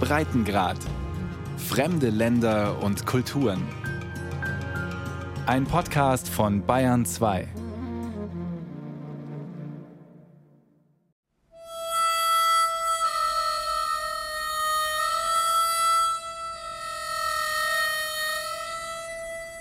Breitengrad. 0.00 0.78
Fremde 1.56 2.10
Länder 2.10 2.80
und 2.82 3.04
Kulturen. 3.04 3.62
Ein 5.46 5.64
Podcast 5.64 6.28
von 6.28 6.64
Bayern 6.64 7.04
2. 7.04 7.48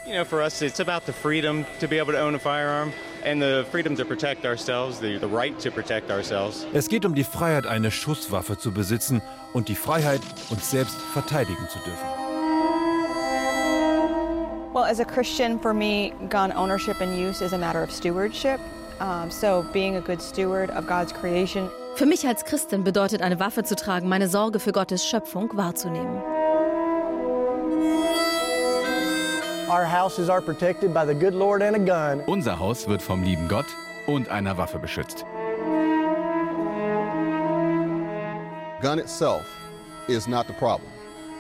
You 0.05 0.13
know, 0.13 0.23
for 0.23 0.41
us, 0.41 0.61
it's 0.61 0.79
about 0.79 1.05
the 1.05 1.13
freedom 1.13 1.65
to 1.79 1.87
be 1.87 1.97
able 1.97 2.13
to 2.13 2.19
own 2.19 2.35
a 2.35 2.39
firearm 2.39 2.93
and 3.27 3.41
the 3.41 3.65
freedom 3.71 3.95
to 3.95 4.05
protect 4.05 4.45
ourselves, 4.45 4.99
the, 4.99 5.17
the 5.17 5.27
right 5.27 5.59
to 5.59 5.69
protect 5.69 6.09
ourselves. 6.09 6.65
Es 6.73 6.87
geht 6.87 7.05
um 7.05 7.13
die 7.13 7.23
Freiheit, 7.23 7.67
eine 7.67 7.91
Schusswaffe 7.91 8.57
zu 8.57 8.71
besitzen 8.71 9.21
und 9.53 9.67
die 9.67 9.75
Freiheit, 9.75 10.21
uns 10.49 10.71
selbst 10.71 10.95
verteidigen 11.13 11.67
zu 11.69 11.79
dürfen. 11.79 12.07
Well, 14.73 14.85
as 14.85 14.99
a 14.99 15.05
Christian, 15.05 15.59
for 15.59 15.73
me, 15.73 16.13
gun 16.29 16.51
ownership 16.51 17.01
and 17.01 17.17
use 17.17 17.43
is 17.43 17.53
a 17.53 17.57
matter 17.57 17.83
of 17.83 17.91
stewardship. 17.91 18.59
Um, 18.99 19.29
so, 19.29 19.63
being 19.73 19.95
a 19.95 20.01
good 20.01 20.21
steward 20.21 20.69
of 20.71 20.87
God's 20.87 21.13
creation. 21.13 21.69
Für 21.95 22.05
mich 22.05 22.27
als 22.27 22.45
Christin 22.45 22.83
bedeutet 22.83 23.21
eine 23.21 23.39
Waffe 23.39 23.63
zu 23.63 23.75
tragen, 23.75 24.07
meine 24.07 24.27
Sorge 24.27 24.59
für 24.59 24.71
Gottes 24.71 25.05
Schöpfung 25.05 25.49
wahrzunehmen. 25.55 26.21
Unser 32.25 32.59
Haus 32.59 32.87
wird 32.87 33.01
vom 33.01 33.23
lieben 33.23 33.47
Gott 33.49 33.65
und 34.05 34.29
einer 34.29 34.57
Waffe 34.57 34.79
beschützt. 34.79 35.25
Gun 38.81 38.99
itself 38.99 39.43
is 40.07 40.25
not 40.27 40.47
the 40.47 40.53
problem. 40.53 40.89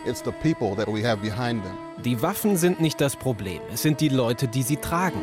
It's 0.05 0.21
the 0.21 0.31
people 0.31 0.75
that 0.75 0.87
we 0.87 1.07
have 1.07 1.21
behind 1.21 1.63
them. 1.63 1.77
Die 2.03 2.21
Waffen 2.21 2.57
sind 2.57 2.81
nicht 2.81 2.99
das 2.99 3.15
Problem, 3.15 3.61
es 3.73 3.81
sind 3.81 4.01
die 4.01 4.09
Leute, 4.09 4.47
die 4.47 4.63
sie 4.63 4.77
tragen. 4.77 5.21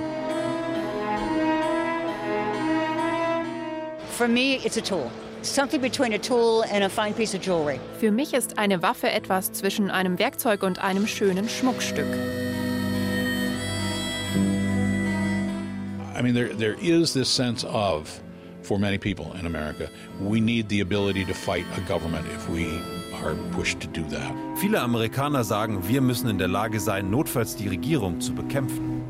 For 4.13 4.29
me, 4.29 4.57
it's 4.65 4.79
a 4.79 4.81
tool. 4.81 5.11
Something 5.43 5.81
between 5.83 6.15
a 6.15 6.19
tool 6.19 6.65
and 6.73 6.85
a 6.85 6.89
fine 6.89 7.13
piece 7.13 7.35
of 7.35 7.43
jewelry. 7.45 7.79
Für 8.01 8.11
mich 8.11 8.33
ist 8.33 8.59
eine 8.59 8.81
Waffe 8.81 9.11
etwas 9.11 9.53
zwischen 9.53 9.91
einem 9.91 10.19
Werkzeug 10.19 10.63
und 10.63 10.79
einem 10.79 11.07
schönen 11.07 11.51
Schmuckstück. 11.51 12.07
I 16.15 16.23
mean, 16.23 16.35
there, 16.35 16.55
there 16.55 16.77
is 16.81 17.13
this 17.13 17.29
sense 17.29 17.65
of, 17.65 18.23
for 18.63 18.79
many 18.79 18.99
people 18.99 19.33
in 19.39 19.47
America, 19.47 19.91
we 20.21 20.41
need 20.41 20.69
the 20.69 20.81
ability 20.81 21.25
to 21.25 21.35
fight 21.35 21.67
a 21.77 21.81
government 21.89 22.27
if 22.29 22.49
we 22.49 22.67
are 23.15 23.35
pushed 23.53 23.81
to 23.81 23.89
do 23.89 24.05
that. 24.11 24.33
Viele 24.57 24.81
Amerikaner 24.81 25.43
sagen, 25.43 25.89
wir 25.89 26.01
müssen 26.01 26.31
in 26.31 26.39
der 26.39 26.47
Lage 26.49 26.79
sein, 26.79 27.11
notfalls 27.11 27.57
die 27.57 27.67
Regierung 27.69 28.21
zu 28.21 28.33
bekämpfen. 28.33 29.03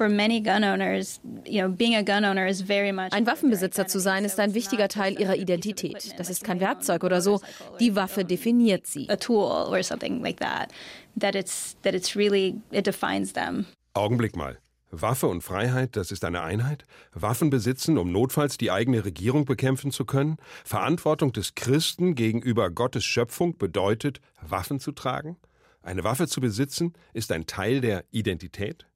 Ein 0.00 0.46
Waffenbesitzer 3.26 3.86
zu 3.88 3.98
sein 3.98 4.24
ist 4.24 4.38
ein 4.38 4.54
wichtiger 4.54 4.86
Teil 4.88 5.18
ihrer 5.18 5.36
Identität. 5.36 6.18
Das 6.18 6.30
ist 6.30 6.44
kein 6.44 6.60
Werkzeug 6.60 7.02
oder 7.02 7.20
so. 7.20 7.40
Die 7.80 7.96
Waffe 7.96 8.24
definiert 8.24 8.86
sie. 8.86 9.08
A 9.08 9.16
tool 9.16 9.66
or 9.68 9.82
something 9.82 10.22
like 10.22 10.38
that. 10.38 10.70
That 11.18 11.34
it's 11.34 11.76
that 11.82 11.94
it's 11.94 12.14
really 12.14 12.60
it 12.70 12.86
defines 12.86 13.32
them. 13.32 13.66
Augenblick 13.94 14.36
mal. 14.36 14.58
Waffe 14.90 15.26
und 15.26 15.42
Freiheit, 15.42 15.96
das 15.96 16.10
ist 16.10 16.24
eine 16.24 16.42
Einheit? 16.42 16.86
Waffen 17.12 17.50
besitzen, 17.50 17.98
um 17.98 18.10
notfalls 18.10 18.56
die 18.56 18.70
eigene 18.70 19.04
Regierung 19.04 19.44
bekämpfen 19.44 19.90
zu 19.90 20.04
können? 20.04 20.38
Verantwortung 20.64 21.32
des 21.32 21.54
Christen 21.54 22.14
gegenüber 22.14 22.70
Gottes 22.70 23.04
Schöpfung 23.04 23.58
bedeutet, 23.58 24.20
Waffen 24.40 24.80
zu 24.80 24.92
tragen? 24.92 25.36
Eine 25.82 26.04
Waffe 26.04 26.26
zu 26.26 26.40
besitzen 26.40 26.94
ist 27.12 27.32
ein 27.32 27.46
Teil 27.46 27.80
der 27.80 28.04
Identität? 28.10 28.86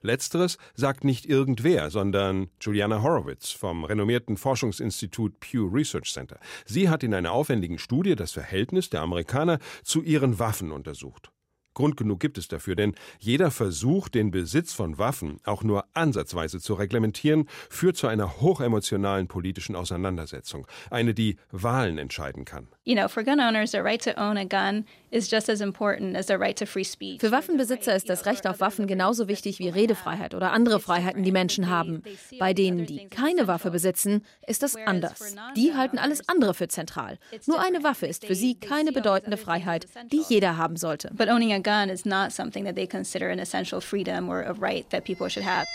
Letzteres 0.00 0.58
sagt 0.74 1.02
nicht 1.02 1.26
irgendwer, 1.26 1.90
sondern 1.90 2.50
Juliana 2.60 3.02
Horowitz 3.02 3.50
vom 3.50 3.84
renommierten 3.84 4.36
Forschungsinstitut 4.36 5.40
Pew 5.40 5.66
Research 5.66 6.12
Center. 6.12 6.38
Sie 6.64 6.88
hat 6.88 7.02
in 7.02 7.14
einer 7.14 7.32
aufwendigen 7.32 7.78
Studie 7.78 8.14
das 8.14 8.32
Verhältnis 8.32 8.90
der 8.90 9.02
Amerikaner 9.02 9.58
zu 9.82 10.02
ihren 10.02 10.38
Waffen 10.38 10.70
untersucht. 10.70 11.32
Grund 11.78 11.96
genug 11.96 12.18
gibt 12.18 12.38
es 12.38 12.48
dafür, 12.48 12.74
denn 12.74 12.96
jeder 13.20 13.52
Versuch, 13.52 14.08
den 14.08 14.32
Besitz 14.32 14.72
von 14.72 14.98
Waffen 14.98 15.38
auch 15.44 15.62
nur 15.62 15.84
ansatzweise 15.94 16.58
zu 16.58 16.74
reglementieren, 16.74 17.48
führt 17.70 17.96
zu 17.96 18.08
einer 18.08 18.40
hochemotionalen 18.40 19.28
politischen 19.28 19.76
Auseinandersetzung, 19.76 20.66
eine 20.90 21.14
die 21.14 21.36
Wahlen 21.52 21.98
entscheiden 21.98 22.44
kann. 22.44 22.66
You 22.82 22.96
know, 22.96 23.06
for 23.06 23.22
gun 23.22 23.38
owners, 23.38 23.70
the 23.70 23.78
right 23.78 24.02
to 24.02 24.10
own 24.20 24.36
a 24.36 24.42
gun 24.42 24.86
is 25.10 25.30
just 25.30 25.48
as 25.48 25.60
important 25.60 26.16
as 26.16 26.26
the 26.26 26.34
right 26.34 26.56
to 26.58 26.66
free 26.66 26.84
speech. 26.84 27.20
Für 27.20 27.30
Waffenbesitzer 27.30 27.94
ist 27.94 28.08
das 28.08 28.26
Recht 28.26 28.46
auf 28.46 28.60
Waffen 28.60 28.86
genauso 28.86 29.28
wichtig 29.28 29.58
wie 29.58 29.68
Redefreiheit 29.68 30.34
oder 30.34 30.52
andere 30.52 30.80
Freiheiten, 30.80 31.22
die 31.22 31.32
Menschen 31.32 31.68
haben. 31.68 32.02
Bei 32.38 32.54
denen, 32.54 32.86
die 32.86 33.08
keine 33.08 33.46
Waffe 33.46 33.70
besitzen, 33.70 34.24
ist 34.46 34.62
das 34.62 34.76
anders. 34.76 35.34
Die 35.56 35.74
halten 35.74 35.98
alles 35.98 36.28
andere 36.28 36.54
für 36.54 36.68
zentral. 36.68 37.18
Nur 37.46 37.60
eine 37.60 37.82
Waffe 37.82 38.06
ist 38.06 38.26
für 38.26 38.34
sie 38.34 38.54
keine 38.54 38.92
bedeutende 38.92 39.36
Freiheit, 39.36 39.86
die 40.12 40.22
jeder 40.28 40.56
haben 40.56 40.76
sollte. 40.76 41.10
But 41.14 41.28
owning 41.28 41.52
a 41.52 41.58
gun 41.58 41.88
is 41.88 42.04
not 42.04 42.32
something 42.32 42.64
that 42.64 42.74
they 42.74 42.86
consider 42.86 43.30
an 43.30 43.38
essential 43.38 43.80
freedom 43.80 44.28
or 44.28 44.42
a 44.42 44.52
right 44.52 44.88
that 44.90 45.04
people 45.04 45.28
should 45.28 45.46
have. 45.46 45.66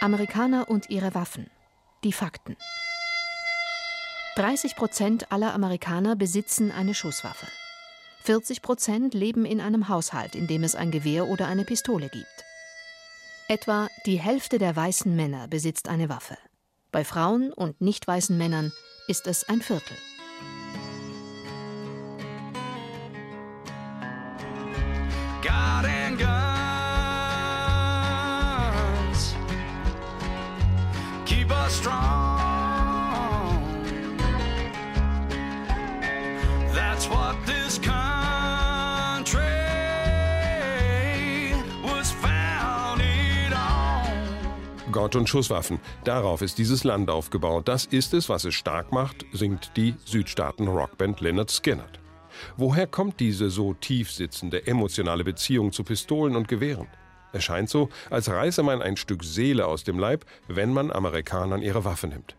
Amerikaner 0.00 0.68
und 0.68 0.90
ihre 0.90 1.14
Waffen. 1.14 1.46
Die 2.04 2.12
Fakten. 2.12 2.56
30 4.36 4.76
Prozent 4.76 5.32
aller 5.32 5.54
Amerikaner 5.54 6.16
besitzen 6.16 6.70
eine 6.70 6.92
Schusswaffe. 6.92 7.46
40 8.24 8.60
Prozent 8.60 9.14
leben 9.14 9.46
in 9.46 9.58
einem 9.60 9.88
Haushalt, 9.88 10.34
in 10.34 10.46
dem 10.46 10.64
es 10.64 10.74
ein 10.74 10.90
Gewehr 10.90 11.26
oder 11.28 11.46
eine 11.46 11.64
Pistole 11.64 12.10
gibt. 12.10 12.44
Etwa 13.48 13.88
die 14.04 14.20
Hälfte 14.20 14.58
der 14.58 14.76
weißen 14.76 15.16
Männer 15.16 15.48
besitzt 15.48 15.88
eine 15.88 16.10
Waffe. 16.10 16.36
Bei 16.92 17.04
Frauen 17.04 17.52
und 17.54 17.80
nicht 17.80 18.06
weißen 18.06 18.36
Männern 18.36 18.70
ist 19.08 19.26
es 19.26 19.48
ein 19.48 19.62
Viertel. 19.62 19.96
Gott 44.94 45.16
und 45.16 45.28
Schusswaffen. 45.28 45.80
Darauf 46.04 46.40
ist 46.40 46.56
dieses 46.56 46.84
Land 46.84 47.10
aufgebaut. 47.10 47.66
Das 47.66 47.84
ist 47.84 48.14
es, 48.14 48.28
was 48.28 48.44
es 48.44 48.54
stark 48.54 48.92
macht, 48.92 49.26
singt 49.32 49.72
die 49.76 49.96
Südstaaten-Rockband 50.04 51.20
Leonard 51.20 51.50
Skinner. 51.50 51.88
Woher 52.56 52.86
kommt 52.86 53.18
diese 53.18 53.50
so 53.50 53.74
tief 53.74 54.12
sitzende 54.12 54.68
emotionale 54.68 55.24
Beziehung 55.24 55.72
zu 55.72 55.82
Pistolen 55.82 56.36
und 56.36 56.46
Gewehren? 56.46 56.86
Es 57.32 57.42
scheint 57.42 57.70
so, 57.70 57.88
als 58.08 58.30
reiße 58.30 58.62
man 58.62 58.82
ein 58.82 58.96
Stück 58.96 59.24
Seele 59.24 59.66
aus 59.66 59.82
dem 59.82 59.98
Leib, 59.98 60.26
wenn 60.46 60.72
man 60.72 60.92
Amerikanern 60.92 61.60
ihre 61.60 61.84
Waffe 61.84 62.06
nimmt. 62.06 62.36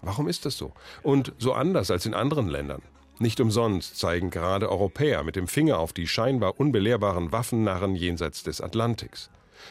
Warum 0.00 0.26
ist 0.26 0.46
das 0.46 0.56
so? 0.56 0.72
Und 1.02 1.34
so 1.36 1.52
anders 1.52 1.90
als 1.90 2.06
in 2.06 2.14
anderen 2.14 2.48
Ländern? 2.48 2.80
Nicht 3.18 3.40
umsonst 3.40 3.98
zeigen 3.98 4.30
gerade 4.30 4.70
Europäer 4.70 5.22
mit 5.22 5.36
dem 5.36 5.48
Finger 5.48 5.78
auf 5.78 5.92
die 5.92 6.08
scheinbar 6.08 6.58
unbelehrbaren 6.58 7.30
Waffennarren 7.30 7.94
jenseits 7.94 8.42
des 8.42 8.62
Atlantiks. 8.62 9.28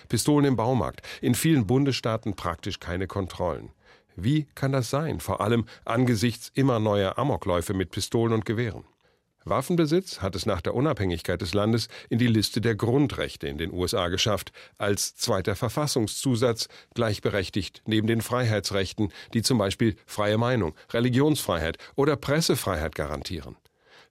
Pistolen 0.08 0.46
im 0.46 0.56
Baumarkt, 0.56 1.02
in 1.22 1.36
vielen 1.36 1.68
Bundesstaaten 1.68 2.36
praktisch 2.36 2.80
keine 2.80 3.08
Kontrollen. 3.08 3.72
Wie 4.16 4.48
kann 4.56 4.72
das 4.72 4.90
sein, 4.90 5.20
vor 5.20 5.42
allem 5.42 5.66
angesichts 5.86 6.52
immer 6.54 6.80
neuer 6.80 7.18
Amokläufe 7.18 7.74
mit 7.74 7.92
Pistolen 7.92 8.34
und 8.34 8.46
Gewehren? 8.46 8.84
Waffenbesitz 9.46 10.22
hat 10.22 10.36
es 10.36 10.46
nach 10.46 10.62
der 10.62 10.76
Unabhängigkeit 10.76 11.42
des 11.42 11.54
Landes 11.54 11.88
in 12.10 12.20
die 12.20 12.28
Liste 12.28 12.62
der 12.62 12.76
Grundrechte 12.76 13.48
in 13.48 13.58
den 13.58 13.72
USA 13.74 14.10
geschafft, 14.10 14.52
als 14.78 15.16
zweiter 15.16 15.56
Verfassungszusatz 15.56 16.68
gleichberechtigt 16.94 17.82
neben 17.86 18.08
den 18.08 18.22
Freiheitsrechten, 18.22 19.12
die 19.34 19.42
zum 19.42 19.58
Beispiel 19.58 19.96
freie 20.06 20.38
Meinung, 20.38 20.76
Religionsfreiheit 20.92 21.78
oder 21.96 22.16
Pressefreiheit 22.16 22.96
garantieren. 22.96 23.56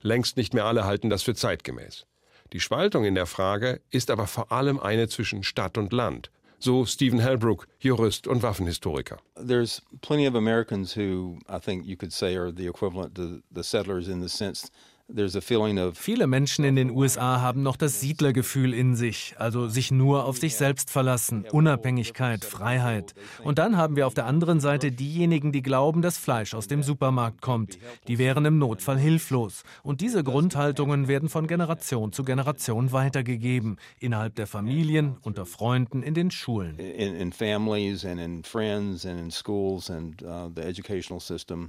Längst 0.01 0.37
nicht 0.37 0.53
mehr 0.53 0.65
alle 0.65 0.85
halten 0.85 1.09
das 1.09 1.23
für 1.23 1.35
zeitgemäß. 1.35 2.05
Die 2.51 2.59
Spaltung 2.59 3.05
in 3.05 3.13
der 3.13 3.27
Frage 3.27 3.79
ist 3.91 4.09
aber 4.09 4.25
vor 4.25 4.51
allem 4.51 4.79
eine 4.79 5.07
zwischen 5.07 5.43
Stadt 5.43 5.77
und 5.77 5.93
Land, 5.93 6.31
so 6.57 6.83
Stephen 6.85 7.19
Hellbrook, 7.19 7.67
Jurist 7.79 8.27
und 8.27 8.41
Waffenhistoriker. 8.41 9.17
There's 9.35 9.83
plenty 10.01 10.27
of 10.27 10.33
Americans 10.33 10.95
who 10.95 11.37
I 11.47 11.59
think 11.59 11.85
you 11.85 11.95
could 11.95 12.11
say 12.11 12.35
are 12.35 12.51
the 12.51 12.67
equivalent 12.67 13.15
to 13.15 13.41
the 13.53 13.63
settlers 13.63 14.07
in 14.07 14.21
the 14.21 14.29
sense 14.29 14.71
Viele 15.11 16.27
Menschen 16.27 16.65
in 16.65 16.75
den 16.75 16.91
USA 16.91 17.41
haben 17.41 17.63
noch 17.63 17.77
das 17.77 17.99
Siedlergefühl 17.99 18.75
in 18.75 18.95
sich, 18.95 19.33
also 19.39 19.67
sich 19.67 19.89
nur 19.89 20.25
auf 20.25 20.37
sich 20.37 20.55
selbst 20.55 20.91
verlassen, 20.91 21.45
Unabhängigkeit, 21.51 22.45
Freiheit. 22.45 23.15
Und 23.43 23.57
dann 23.57 23.75
haben 23.75 23.95
wir 23.95 24.05
auf 24.05 24.13
der 24.13 24.27
anderen 24.27 24.59
Seite 24.59 24.91
diejenigen, 24.91 25.51
die 25.51 25.63
glauben, 25.63 26.03
dass 26.03 26.19
Fleisch 26.19 26.53
aus 26.53 26.67
dem 26.67 26.83
Supermarkt 26.83 27.41
kommt. 27.41 27.79
Die 28.07 28.19
wären 28.19 28.45
im 28.45 28.59
Notfall 28.59 28.99
hilflos. 28.99 29.63
Und 29.81 30.01
diese 30.01 30.23
Grundhaltungen 30.23 31.07
werden 31.07 31.27
von 31.27 31.47
Generation 31.47 32.11
zu 32.11 32.23
Generation 32.23 32.91
weitergegeben, 32.91 33.77
innerhalb 33.99 34.35
der 34.35 34.45
Familien, 34.45 35.17
unter 35.23 35.47
Freunden, 35.47 36.03
in 36.03 36.13
den 36.13 36.29
Schulen. 36.29 36.77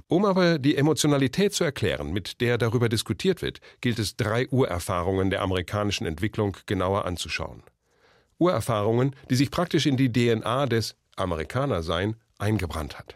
Um 0.07 0.25
aber 0.25 0.59
die 0.59 0.75
Emotionalität 0.77 1.53
zu 1.53 1.63
erklären, 1.63 2.13
mit 2.13 2.41
der 2.41 2.57
darüber 2.59 2.87
diskutiert 2.87 3.30
wird, 3.39 3.61
gilt 3.79 3.99
es 3.99 4.17
drei 4.17 4.47
Urerfahrungen 4.49 5.29
der 5.29 5.41
amerikanischen 5.41 6.05
Entwicklung 6.05 6.57
genauer 6.65 7.05
anzuschauen. 7.05 7.63
Urerfahrungen, 8.39 9.15
die 9.29 9.35
sich 9.35 9.51
praktisch 9.51 9.85
in 9.85 9.95
die 9.95 10.11
DNA 10.11 10.65
des 10.65 10.95
Amerikanersein 11.15 12.15
eingebrannt 12.39 12.99
hat. 12.99 13.15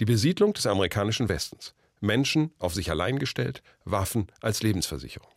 Die 0.00 0.04
Besiedlung 0.04 0.52
des 0.52 0.66
amerikanischen 0.66 1.28
Westens. 1.28 1.74
Menschen 2.00 2.52
auf 2.58 2.74
sich 2.74 2.90
allein 2.90 3.18
gestellt, 3.18 3.62
Waffen 3.84 4.26
als 4.40 4.62
Lebensversicherung. 4.62 5.30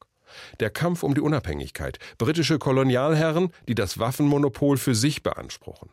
Der 0.59 0.69
Kampf 0.69 1.03
um 1.03 1.13
die 1.13 1.21
Unabhängigkeit, 1.21 1.99
britische 2.17 2.59
Kolonialherren, 2.59 3.53
die 3.67 3.75
das 3.75 3.99
Waffenmonopol 3.99 4.77
für 4.77 4.95
sich 4.95 5.23
beanspruchen. 5.23 5.89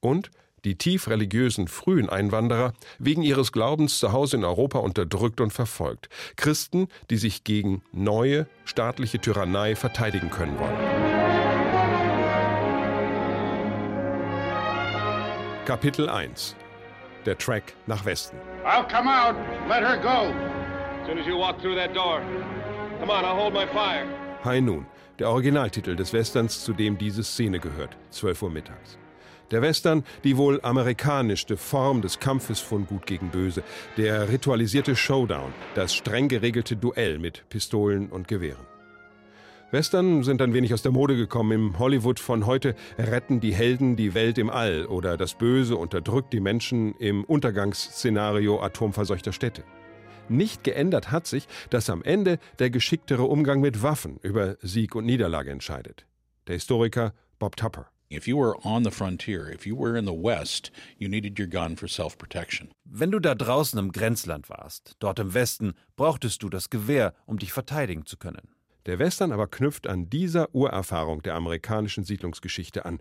Und 0.00 0.30
die 0.64 0.76
tief 0.76 1.08
religiösen 1.08 1.68
frühen 1.68 2.08
Einwanderer, 2.08 2.72
wegen 2.98 3.22
ihres 3.22 3.52
Glaubens 3.52 3.98
zu 3.98 4.12
Hause 4.12 4.36
in 4.36 4.44
Europa 4.44 4.78
unterdrückt 4.78 5.40
und 5.40 5.52
verfolgt. 5.52 6.08
Christen, 6.36 6.88
die 7.10 7.16
sich 7.16 7.44
gegen 7.44 7.82
neue 7.92 8.46
staatliche 8.64 9.18
Tyrannei 9.18 9.76
verteidigen 9.76 10.30
können 10.30 10.58
wollen. 10.58 11.10
Kapitel 15.64 16.08
1 16.08 16.56
Der 17.26 17.38
Track 17.38 17.74
nach 17.86 18.04
Westen. 18.04 18.36
I'll 18.64 18.88
come 18.88 19.08
out. 19.08 19.36
Let 19.68 19.82
her 19.82 19.96
go. 19.96 20.32
As 21.00 21.06
soon 21.06 21.18
as 21.18 21.26
you 21.26 21.36
walk 21.36 21.60
through 21.60 21.76
that 21.76 21.94
door. 21.94 22.20
Come 22.98 23.10
on, 23.10 23.24
I'll 23.24 23.36
hold 23.36 23.54
my 23.54 23.66
fire. 23.66 24.06
High 24.44 24.60
Noon, 24.62 24.86
der 25.18 25.28
Originaltitel 25.28 25.96
des 25.96 26.12
Westerns, 26.12 26.64
zu 26.64 26.72
dem 26.72 26.98
diese 26.98 27.22
Szene 27.22 27.60
gehört, 27.60 27.96
12 28.10 28.42
Uhr 28.42 28.50
mittags. 28.50 28.98
Der 29.50 29.62
Western, 29.62 30.04
die 30.22 30.36
wohl 30.36 30.60
amerikanischste 30.62 31.56
Form 31.56 32.02
des 32.02 32.20
Kampfes 32.20 32.60
von 32.60 32.86
Gut 32.86 33.06
gegen 33.06 33.30
Böse, 33.30 33.64
der 33.96 34.28
ritualisierte 34.28 34.94
Showdown, 34.94 35.52
das 35.74 35.92
streng 35.92 36.28
geregelte 36.28 36.76
Duell 36.76 37.18
mit 37.18 37.48
Pistolen 37.48 38.10
und 38.10 38.28
Gewehren. 38.28 38.64
Western 39.72 40.24
sind 40.24 40.42
ein 40.42 40.52
wenig 40.52 40.74
aus 40.74 40.82
der 40.82 40.90
Mode 40.92 41.16
gekommen. 41.16 41.52
Im 41.52 41.78
Hollywood 41.78 42.18
von 42.18 42.46
heute 42.46 42.74
retten 42.98 43.40
die 43.40 43.54
Helden 43.54 43.96
die 43.96 44.14
Welt 44.14 44.38
im 44.38 44.50
All 44.50 44.86
oder 44.86 45.16
das 45.16 45.34
Böse 45.34 45.76
unterdrückt 45.76 46.32
die 46.32 46.40
Menschen 46.40 46.94
im 46.96 47.24
Untergangsszenario 47.24 48.60
atomverseuchter 48.60 49.32
Städte. 49.32 49.62
Nicht 50.28 50.64
geändert 50.64 51.10
hat 51.10 51.26
sich, 51.26 51.46
dass 51.70 51.90
am 51.90 52.02
Ende 52.02 52.38
der 52.58 52.70
geschicktere 52.70 53.24
Umgang 53.24 53.60
mit 53.60 53.82
Waffen 53.82 54.18
über 54.22 54.56
Sieg 54.60 54.94
und 54.94 55.06
Niederlage 55.06 55.50
entscheidet. 55.50 56.06
Der 56.46 56.54
Historiker 56.54 57.14
Bob 57.38 57.56
Tupper. 57.56 57.90
If 58.12 58.26
you 58.26 58.36
were 58.36 58.56
on 58.64 58.82
the 58.82 58.90
frontier, 58.90 59.48
if 59.48 59.64
you 59.64 59.76
were 59.76 59.96
in 59.96 60.04
the 60.04 60.12
West, 60.12 60.72
you 60.98 61.08
needed 61.08 61.38
your 61.38 61.46
gun 61.46 61.76
for 61.76 61.86
self-protection. 61.86 62.72
Wenn 62.84 63.12
du 63.12 63.20
da 63.20 63.36
draußen 63.36 63.78
im 63.78 63.92
Grenzland 63.92 64.50
warst, 64.50 64.96
dort 64.98 65.20
im 65.20 65.32
Westen, 65.32 65.74
brauchtest 65.94 66.42
du 66.42 66.48
das 66.48 66.70
Gewehr, 66.70 67.14
um 67.26 67.38
dich 67.38 67.52
verteidigen 67.52 68.06
zu 68.06 68.16
können. 68.16 68.48
Der 68.86 68.98
Western 68.98 69.30
aber 69.30 69.46
knüpft 69.46 69.86
an 69.86 70.10
dieser 70.10 70.52
Urerfahrung 70.52 71.22
der 71.22 71.36
amerikanischen 71.36 72.02
Siedlungsgeschichte 72.02 72.84
an. 72.84 72.98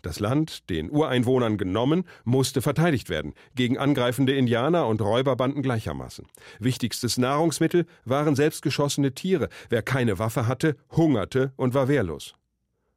Das 0.00 0.20
Land, 0.20 0.70
den 0.70 0.92
Ureinwohnern 0.92 1.58
genommen, 1.58 2.04
musste 2.22 2.62
verteidigt 2.62 3.08
werden, 3.08 3.34
gegen 3.56 3.78
angreifende 3.78 4.36
Indianer 4.36 4.86
und 4.86 5.02
Räuberbanden 5.02 5.62
gleichermaßen. 5.62 6.28
Wichtigstes 6.60 7.18
Nahrungsmittel 7.18 7.86
waren 8.04 8.36
selbstgeschossene 8.36 9.12
Tiere. 9.12 9.48
Wer 9.70 9.82
keine 9.82 10.20
Waffe 10.20 10.46
hatte, 10.46 10.76
hungerte 10.92 11.52
und 11.56 11.74
war 11.74 11.88
wehrlos. 11.88 12.36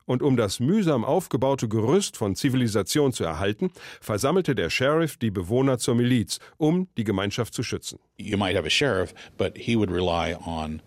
Und 0.06 0.22
um 0.22 0.38
das 0.38 0.60
mühsam 0.60 1.04
aufgebaute 1.04 1.68
Gerüst 1.68 2.16
von 2.16 2.36
Zivilisation 2.36 3.12
zu 3.12 3.24
erhalten, 3.24 3.72
versammelte 4.02 4.54
der 4.54 4.70
Sheriff 4.70 5.18
die 5.18 5.32
Bewohner 5.32 5.78
zur 5.78 5.96
Miliz, 5.96 6.40
um 6.58 6.88
die 6.98 7.04
Gemeinschaft 7.04 7.54
zu 7.54 7.64
schützen. 7.64 8.00
You 8.18 8.38
might 8.38 8.56
have 8.56 8.68
a 8.68 8.70
sheriff, 8.70 9.14
but 9.38 9.58
he 9.58 9.76
would 9.76 9.90
rely 9.90 10.36
on 10.36 10.82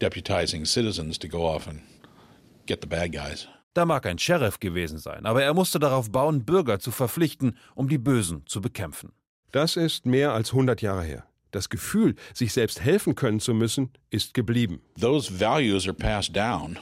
deputizing 0.00 0.66
citizens 0.66 1.18
to 1.18 1.28
go 1.28 1.46
off 1.46 1.68
and 1.68 1.80
get 2.66 2.80
the 2.82 2.88
bad 2.88 3.12
guys. 3.12 3.48
Da 3.74 3.84
mag 3.84 4.06
ein 4.06 4.18
Sheriff 4.18 4.58
gewesen 4.58 4.98
sein, 4.98 5.26
aber 5.26 5.42
er 5.42 5.52
musste 5.52 5.78
darauf 5.78 6.10
bauen, 6.10 6.44
Bürger 6.44 6.78
zu 6.80 6.90
verpflichten, 6.90 7.56
um 7.74 7.88
die 7.88 7.98
Bösen 7.98 8.42
zu 8.46 8.60
bekämpfen. 8.62 9.12
Das 9.52 9.76
ist 9.76 10.06
mehr 10.06 10.32
als 10.32 10.52
100 10.52 10.82
Jahre 10.82 11.02
her. 11.02 11.26
Das 11.50 11.68
Gefühl, 11.68 12.16
sich 12.34 12.52
selbst 12.52 12.80
helfen 12.80 13.14
können 13.14 13.38
zu 13.38 13.54
müssen, 13.54 13.90
ist 14.10 14.34
geblieben. 14.34 14.80
Those 15.00 15.40
values 15.40 15.86
are 15.86 15.94
passed 15.94 16.34
down. 16.34 16.78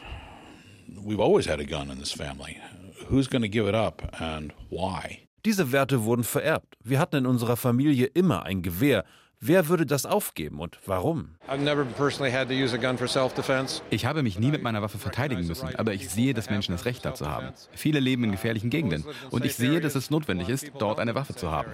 We've 0.89 1.21
always 1.21 1.47
had 1.47 1.61
a 1.61 1.65
gun 1.65 1.91
in 1.91 1.99
this 1.99 2.13
family. 2.13 2.57
Who's 3.09 3.29
going 3.29 3.43
to 3.43 3.49
give 3.49 3.69
it 3.69 3.75
up 3.75 4.03
and 4.21 4.53
why? 4.71 5.21
Diese 5.45 5.73
Werte 5.73 6.05
wurden 6.05 6.25
vererbt. 6.25 6.77
Wir 6.83 6.99
hatten 6.99 7.17
in 7.17 7.27
unserer 7.27 7.57
Familie 7.57 8.07
immer 8.07 8.45
ein 8.45 8.63
Gewehr. 8.63 9.05
Wer 9.41 9.69
würde 9.69 9.85
das 9.85 10.07
aufgeben 10.07 10.59
und 10.59 10.79
warum? 10.87 11.37
Ich 13.91 14.07
habe 14.07 14.23
mich 14.23 14.39
nie 14.39 14.51
mit 14.51 14.63
meiner 14.63 14.81
Waffe 14.81 14.97
verteidigen 14.97 15.47
müssen, 15.47 15.75
aber 15.77 15.93
ich 15.93 16.09
sehe, 16.09 16.33
dass 16.33 16.49
Menschen 16.49 16.73
das 16.73 16.87
Recht 16.87 17.05
dazu 17.05 17.29
haben. 17.29 17.51
Viele 17.73 18.01
leben 18.01 18.25
in 18.25 18.33
gefährlichen 18.33 18.71
Gegenden 18.71 19.05
und 19.31 19.45
ich 19.45 19.55
sehe, 19.55 19.83
dass 19.83 19.97
es 19.97 20.11
notwendig 20.11 20.49
ist, 20.49 20.73
dort 20.79 20.99
eine 20.99 21.15
Waffe 21.15 21.35
zu 21.35 21.51
haben. 21.51 21.73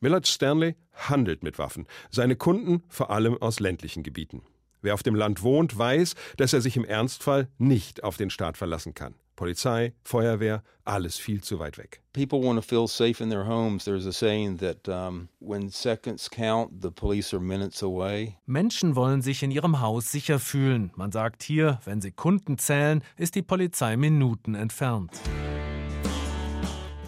Millard 0.00 0.26
Stanley 0.26 0.76
handelt 0.94 1.42
mit 1.42 1.58
Waffen. 1.58 1.86
Seine 2.10 2.36
Kunden 2.36 2.82
vor 2.88 3.10
allem 3.10 3.36
aus 3.36 3.60
ländlichen 3.60 4.02
Gebieten. 4.02 4.42
Wer 4.82 4.94
auf 4.94 5.02
dem 5.02 5.14
Land 5.14 5.42
wohnt, 5.42 5.76
weiß, 5.76 6.14
dass 6.36 6.52
er 6.52 6.60
sich 6.60 6.76
im 6.76 6.84
Ernstfall 6.84 7.48
nicht 7.58 8.02
auf 8.04 8.16
den 8.16 8.30
Staat 8.30 8.56
verlassen 8.56 8.94
kann. 8.94 9.14
Polizei, 9.40 9.94
Feuerwehr, 10.04 10.62
alles 10.84 11.16
viel 11.16 11.42
zu 11.42 11.58
weit 11.58 11.78
weg. 11.78 12.02
People 12.12 12.42
want 12.42 12.58
to 12.58 12.62
feel 12.62 12.86
safe 12.86 13.22
in 13.22 13.30
their 13.30 13.46
homes. 13.46 13.84
There's 13.84 14.06
a 14.06 14.12
saying 14.12 14.58
that 14.58 14.86
um, 14.86 15.28
when 15.38 15.70
seconds 15.70 16.28
count, 16.28 16.82
the 16.82 16.90
police 16.90 17.32
are 17.32 17.42
minutes 17.42 17.82
away. 17.82 18.36
Menschen 18.44 18.96
wollen 18.96 19.22
sich 19.22 19.42
in 19.42 19.50
ihrem 19.50 19.80
Haus 19.80 20.12
sicher 20.12 20.38
fühlen. 20.38 20.92
Man 20.94 21.10
sagt 21.10 21.42
hier, 21.42 21.80
wenn 21.86 22.02
Sekunden 22.02 22.58
zählen, 22.58 23.02
ist 23.16 23.34
die 23.34 23.40
Polizei 23.40 23.96
Minuten 23.96 24.54
entfernt. 24.54 25.18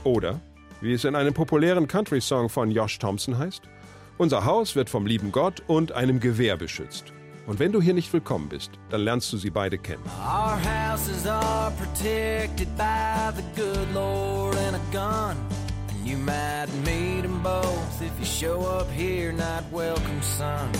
Oder, 0.04 0.40
wie 0.80 0.94
es 0.94 1.04
in 1.04 1.14
einem 1.14 1.34
populären 1.34 1.86
Country-Song 1.86 2.48
von 2.48 2.70
Josh 2.70 2.98
Thompson 2.98 3.36
heißt, 3.36 3.62
unser 4.16 4.46
Haus 4.46 4.74
wird 4.74 4.88
vom 4.88 5.04
lieben 5.04 5.32
Gott 5.32 5.62
und 5.66 5.92
einem 5.92 6.18
Gewehr 6.18 6.56
beschützt. 6.56 7.12
Und 7.44 7.58
wenn 7.58 7.72
du 7.72 7.82
hier 7.82 7.92
nicht 7.92 8.12
willkommen 8.12 8.48
bist, 8.48 8.70
dann 8.88 9.00
lernst 9.00 9.32
du 9.32 9.36
sie 9.36 9.50
beide 9.50 9.76
kennen. 9.76 10.02
Our 10.20 10.56
houses 10.62 11.26
are 11.26 11.72
protected 11.72 12.68
by 12.76 13.32
the 13.34 13.42
good 13.60 13.92
Lord 13.92 14.56
and 14.58 14.76
a 14.76 14.80
gun. 14.92 15.36
And 15.88 16.06
you 16.06 16.16
might 16.18 16.68
meet 16.84 17.22
them 17.22 17.42
both 17.42 18.00
if 18.00 18.12
you 18.20 18.24
show 18.24 18.60
up 18.60 18.88
here 18.92 19.32
not 19.32 19.64
welcome, 19.72 20.22
son. 20.22 20.70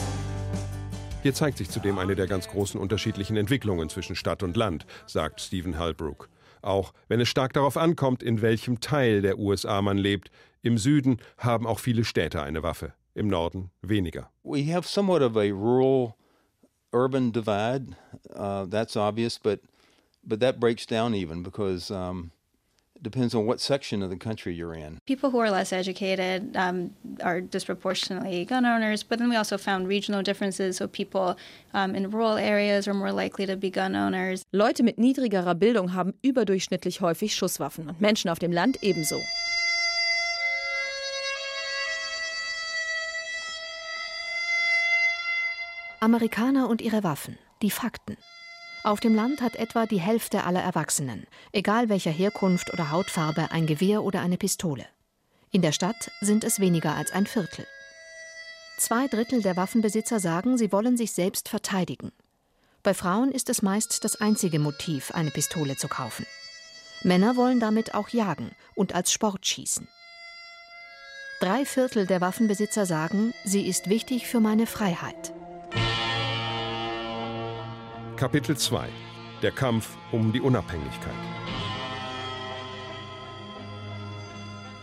Hier 1.23 1.35
zeigt 1.35 1.59
sich 1.59 1.69
zudem 1.69 1.99
eine 1.99 2.15
der 2.15 2.29
ganz 2.29 2.49
großen 2.49 2.81
unterschiedlichen 2.81 3.37
Entwicklungen 3.37 3.89
zwischen 3.89 4.15
Stadt 4.15 4.45
und 4.45 4.57
Land, 4.57 4.87
sagt 5.07 5.41
Stephen 5.41 5.79
Halbrook. 5.79 6.29
Auch 6.63 6.93
wenn 7.09 7.21
es 7.21 7.29
stark 7.29 7.53
darauf 7.55 7.77
ankommt, 7.77 8.23
in 8.23 8.41
welchem 8.41 8.81
Teil 8.81 9.23
der 9.23 9.39
USA 9.39 9.83
man 9.83 9.99
lebt. 9.99 10.31
Im 10.63 10.79
Süden 10.79 11.19
haben 11.39 11.67
auch 11.67 11.81
viele 11.81 12.05
Städte 12.05 12.41
eine 12.41 12.63
Waffe, 12.63 12.93
im 13.15 13.27
Norden 13.27 13.73
weniger. 13.83 14.31
We 14.45 14.73
have 14.73 14.87
somewhat 14.87 15.23
of 15.23 15.37
a 15.37 15.51
rural 15.51 16.15
urban 16.93 17.31
divide. 17.31 17.97
Uh, 18.35 18.67
that's 18.67 18.97
obvious, 18.97 19.39
but 19.39 19.61
but 20.25 20.41
that 20.41 20.61
breaks 20.61 20.87
down 20.87 21.15
even 21.15 21.43
because 21.43 21.91
um, 21.91 22.31
it 22.95 23.03
depends 23.03 23.35
on 23.35 23.45
what 23.45 23.61
section 23.61 24.03
of 24.03 24.11
the 24.11 24.17
country 24.17 24.55
you're 24.55 24.75
in. 24.75 24.99
People 25.05 25.31
who 25.31 25.39
are 25.41 25.51
less 25.51 25.73
educated 25.73 26.57
um, 26.57 26.95
are 27.23 27.41
disproportionately 27.41 28.45
gun 28.45 28.65
owners, 28.65 29.03
but 29.03 29.19
then 29.19 29.29
we 29.29 29.37
also 29.37 29.59
found 29.59 29.89
regional 29.89 30.23
differences. 30.23 30.77
So 30.77 30.87
people 30.87 31.37
um, 31.75 31.97
in 31.97 32.11
rural 32.11 32.37
areas 32.37 32.87
are 32.87 32.95
more 32.95 33.13
likely 33.13 33.47
to 33.47 33.57
be 33.57 33.71
gun 33.71 33.97
owners. 33.97 34.43
Leute 34.53 34.85
mit 34.85 34.99
niedrigerer 34.99 35.55
Bildung 35.55 35.95
haben 35.95 36.15
überdurchschnittlich 36.23 37.01
häufig 37.01 37.35
Schusswaffen 37.35 37.89
und 37.89 38.01
Menschen 38.01 38.31
auf 38.31 38.39
dem 38.39 38.53
Land 38.53 38.79
ebenso. 38.83 39.21
Amerikaner 46.03 46.69
und 46.69 46.83
ihre 46.83 47.05
Waffen. 47.05 47.39
Die 47.63 47.71
Fakten. 47.71 48.17
Auf 48.83 48.99
dem 48.99 49.15
Land 49.15 49.41
hat 49.41 49.55
etwa 49.55 49.87
die 49.87 50.01
Hälfte 50.01 50.43
aller 50.43 50.61
Erwachsenen, 50.61 51.29
egal 51.53 51.89
welcher 51.89 52.11
Herkunft 52.11 52.73
oder 52.73 52.91
Hautfarbe, 52.91 53.53
ein 53.53 53.69
Gewehr 53.69 54.03
oder 54.03 54.21
eine 54.21 54.37
Pistole. 54.37 54.85
In 55.53 55.63
der 55.63 55.71
Stadt 55.71 56.11
sind 56.21 56.43
es 56.43 56.59
weniger 56.59 56.97
als 56.97 57.13
ein 57.13 57.25
Viertel. 57.25 57.69
Zwei 58.79 59.07
Drittel 59.07 59.43
der 59.43 59.57
Waffenbesitzer 59.57 60.19
sagen, 60.19 60.59
sie 60.59 60.73
wollen 60.73 60.97
sich 60.97 61.13
selbst 61.13 61.49
verteidigen. 61.49 62.11
Bei 62.83 62.95
Frauen 62.95 63.31
ist 63.31 63.49
es 63.49 63.63
meist 63.63 64.03
das 64.03 64.21
einzige 64.21 64.59
Motiv, 64.59 65.13
eine 65.13 65.31
Pistole 65.31 65.77
zu 65.77 65.87
kaufen. 65.87 66.27
Männer 67.05 67.37
wollen 67.37 67.61
damit 67.61 67.95
auch 67.95 68.09
jagen 68.09 68.51
und 68.75 68.93
als 68.93 69.13
Sport 69.13 69.47
schießen. 69.47 69.87
Drei 71.39 71.65
Viertel 71.65 72.09
der 72.09 72.21
Waffenbesitzer 72.21 72.87
sagen, 72.87 73.33
sie 73.45 73.69
ist 73.69 73.89
wichtig 73.89 74.27
für 74.27 74.41
meine 74.41 74.67
Freiheit. 74.67 75.33
Kapitel 78.23 78.57
2 78.57 78.89
Der 79.43 79.51
Kampf 79.51 79.97
um 80.13 80.33
die 80.33 80.41
Unabhängigkeit. 80.41 81.13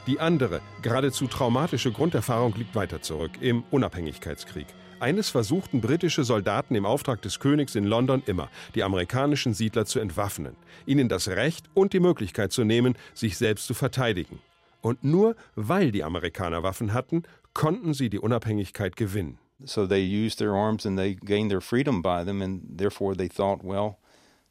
Die 0.07 0.19
andere, 0.19 0.59
geradezu 0.81 1.25
traumatische 1.27 1.93
Grunderfahrung 1.93 2.53
liegt 2.55 2.75
weiter 2.75 3.01
zurück, 3.01 3.31
im 3.39 3.63
Unabhängigkeitskrieg. 3.71 4.67
Eines 4.99 5.29
versuchten 5.29 5.79
britische 5.79 6.25
Soldaten 6.25 6.75
im 6.75 6.85
Auftrag 6.85 7.21
des 7.21 7.39
Königs 7.39 7.75
in 7.75 7.85
London 7.85 8.23
immer, 8.25 8.49
die 8.75 8.83
amerikanischen 8.83 9.53
Siedler 9.53 9.85
zu 9.85 10.01
entwaffnen, 10.01 10.57
ihnen 10.85 11.07
das 11.07 11.29
Recht 11.29 11.69
und 11.73 11.93
die 11.93 12.01
Möglichkeit 12.01 12.51
zu 12.51 12.65
nehmen, 12.65 12.97
sich 13.13 13.37
selbst 13.37 13.67
zu 13.67 13.73
verteidigen. 13.73 14.39
Und 14.81 15.05
nur 15.05 15.37
weil 15.55 15.93
die 15.93 16.03
Amerikaner 16.03 16.61
Waffen 16.63 16.91
hatten, 16.91 17.23
konnten 17.53 17.93
sie 17.93 18.09
die 18.09 18.19
Unabhängigkeit 18.19 18.97
gewinnen. 18.97 19.39
So 19.65 19.85
they 19.85 20.01
used 20.01 20.39
their 20.39 20.55
arms 20.55 20.85
and 20.85 20.97
they 20.97 21.15
gained 21.15 21.51
their 21.51 21.61
freedom 21.61 22.01
by 22.01 22.23
them, 22.23 22.41
and 22.41 22.61
therefore 22.77 23.15
they 23.15 23.27
thought, 23.27 23.63
well, 23.63 23.99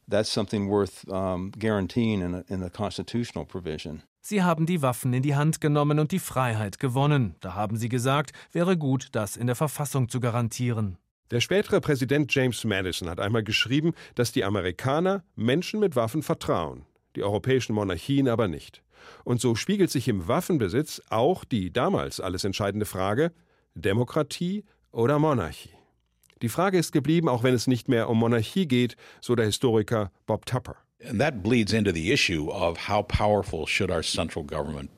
that's 0.07 0.29
something 0.29 0.67
worth 0.67 1.07
um, 1.09 1.51
guaranteeing 1.57 2.21
in 2.21 2.35
a, 2.35 2.43
in 2.47 2.63
a 2.63 2.69
constitutional 2.69 3.45
provision. 3.45 4.03
Sie 4.21 4.43
haben 4.43 4.65
die 4.65 4.81
Waffen 4.81 5.13
in 5.13 5.23
die 5.23 5.35
Hand 5.35 5.61
genommen 5.61 5.97
und 5.97 6.11
die 6.11 6.19
Freiheit 6.19 6.79
gewonnen. 6.79 7.35
Da 7.39 7.55
haben 7.55 7.77
sie 7.77 7.89
gesagt, 7.89 8.31
wäre 8.51 8.77
gut, 8.77 9.07
das 9.13 9.37
in 9.37 9.47
der 9.47 9.55
Verfassung 9.55 10.09
zu 10.09 10.19
garantieren. 10.19 10.97
Der 11.31 11.41
spätere 11.41 11.79
Präsident 11.79 12.33
James 12.33 12.63
Madison 12.63 13.09
hat 13.09 13.19
einmal 13.19 13.43
geschrieben, 13.43 13.93
dass 14.15 14.31
die 14.31 14.43
Amerikaner 14.43 15.23
Menschen 15.35 15.79
mit 15.79 15.95
Waffen 15.95 16.21
vertrauen, 16.21 16.85
die 17.15 17.23
europäischen 17.23 17.73
Monarchien 17.73 18.27
aber 18.27 18.47
nicht. 18.47 18.83
Und 19.23 19.39
so 19.39 19.55
spiegelt 19.55 19.89
sich 19.89 20.07
im 20.07 20.27
Waffenbesitz 20.27 21.01
auch 21.09 21.45
die 21.45 21.71
damals 21.71 22.19
alles 22.19 22.43
entscheidende 22.43 22.85
Frage 22.85 23.31
Demokratie 23.75 24.65
oder 24.91 25.19
Monarchie. 25.19 25.71
Die 26.41 26.49
Frage 26.49 26.77
ist 26.77 26.91
geblieben, 26.91 27.27
auch 27.27 27.43
wenn 27.43 27.53
es 27.53 27.67
nicht 27.67 27.89
mehr 27.89 28.09
um 28.09 28.17
Monarchie 28.19 28.65
geht, 28.65 28.95
so 29.21 29.35
der 29.35 29.45
Historiker 29.45 30.11
Bob 30.25 30.45
Tupper. 30.45 30.77
And 31.07 31.19
that 31.19 31.43
bleeds 31.43 31.73
into 31.73 31.91
the 31.91 32.11
issue 32.11 32.49
of 32.49 32.89
how 32.89 33.03
powerful 33.03 33.65
should 33.67 33.89
our 33.91 34.03
central 34.03 34.45
government 34.45 34.89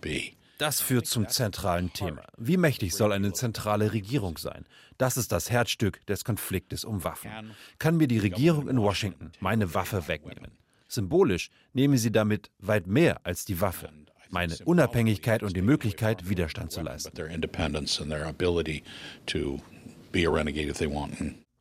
be. 0.00 0.32
Das 0.58 0.82
führt 0.82 1.06
zum 1.06 1.26
zentralen 1.26 1.90
Thema. 1.92 2.22
Wie 2.36 2.58
mächtig 2.58 2.94
soll 2.94 3.12
eine 3.12 3.32
zentrale 3.32 3.94
Regierung 3.94 4.36
sein? 4.36 4.66
Das 4.98 5.16
ist 5.16 5.32
das 5.32 5.50
Herzstück 5.50 6.04
des 6.06 6.22
Konfliktes 6.24 6.84
um 6.84 7.02
Waffen. 7.02 7.30
Kann 7.78 7.96
mir 7.96 8.08
die 8.08 8.18
Regierung 8.18 8.68
in 8.68 8.78
Washington 8.78 9.32
meine 9.40 9.72
Waffe 9.72 10.06
wegnehmen? 10.06 10.50
Symbolisch 10.86 11.50
nehmen 11.72 11.96
sie 11.96 12.12
damit 12.12 12.50
weit 12.58 12.86
mehr 12.86 13.24
als 13.24 13.46
die 13.46 13.60
Waffe. 13.62 13.90
Meine 14.30 14.56
Unabhängigkeit 14.64 15.42
und 15.42 15.56
die 15.56 15.62
Möglichkeit, 15.62 16.28
Widerstand 16.28 16.72
zu 16.72 16.82
leisten. 16.82 17.12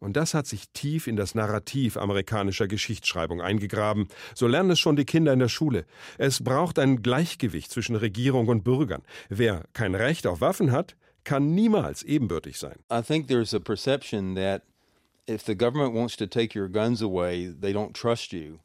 Und 0.01 0.15
das 0.15 0.33
hat 0.33 0.47
sich 0.47 0.69
tief 0.69 1.07
in 1.07 1.15
das 1.17 1.35
Narrativ 1.35 1.97
amerikanischer 1.97 2.67
Geschichtsschreibung 2.67 3.41
eingegraben. 3.41 4.07
So 4.33 4.47
lernen 4.47 4.71
es 4.71 4.79
schon 4.79 4.95
die 4.95 5.05
Kinder 5.05 5.33
in 5.33 5.39
der 5.39 5.49
Schule. 5.49 5.85
Es 6.17 6.41
braucht 6.41 6.79
ein 6.79 7.01
Gleichgewicht 7.01 7.69
zwischen 7.71 7.95
Regierung 7.95 8.47
und 8.47 8.63
Bürgern. 8.63 9.01
Wer 9.27 9.65
kein 9.73 9.95
Recht 9.95 10.25
auf 10.25 10.39
Waffen 10.39 10.71
hat, 10.71 10.95
kann 11.25 11.53
niemals 11.53 12.03
ebenbürtig 12.03 12.57
sein. 12.57 12.77
I 12.91 13.01
think 13.01 13.27
there's 13.27 13.53
a 13.53 13.59
perception 13.59 14.35
that 14.35 14.63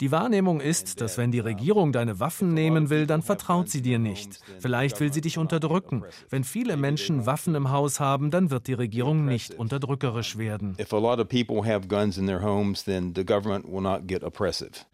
die 0.00 0.11
Wahrnehmung 0.11 0.61
ist, 0.61 1.00
dass 1.00 1.18
wenn 1.18 1.30
die 1.30 1.40
Regierung 1.40 1.92
deine 1.92 2.21
Waffen 2.21 2.54
nehmen 2.54 2.90
will, 2.90 3.06
dann 3.06 3.23
vertraut 3.23 3.68
sie 3.68 3.83
dir 3.83 3.99
nicht. 3.99 4.40
Vielleicht 4.59 5.00
will 5.00 5.12
sie 5.12 5.21
dich 5.21 5.38
unterdrücken. 5.38 6.04
Wenn 6.30 6.44
viele 6.44 6.76
Menschen 6.76 7.26
Waffen 7.26 7.54
im 7.54 7.71
Haus 7.71 8.00
haben, 8.00 8.30
dann 8.30 8.50
wird 8.50 8.66
die 8.66 8.73
Regierung 8.73 9.25
nicht 9.25 9.54
unterdrückerisch 9.54 10.38
werden. 10.38 10.76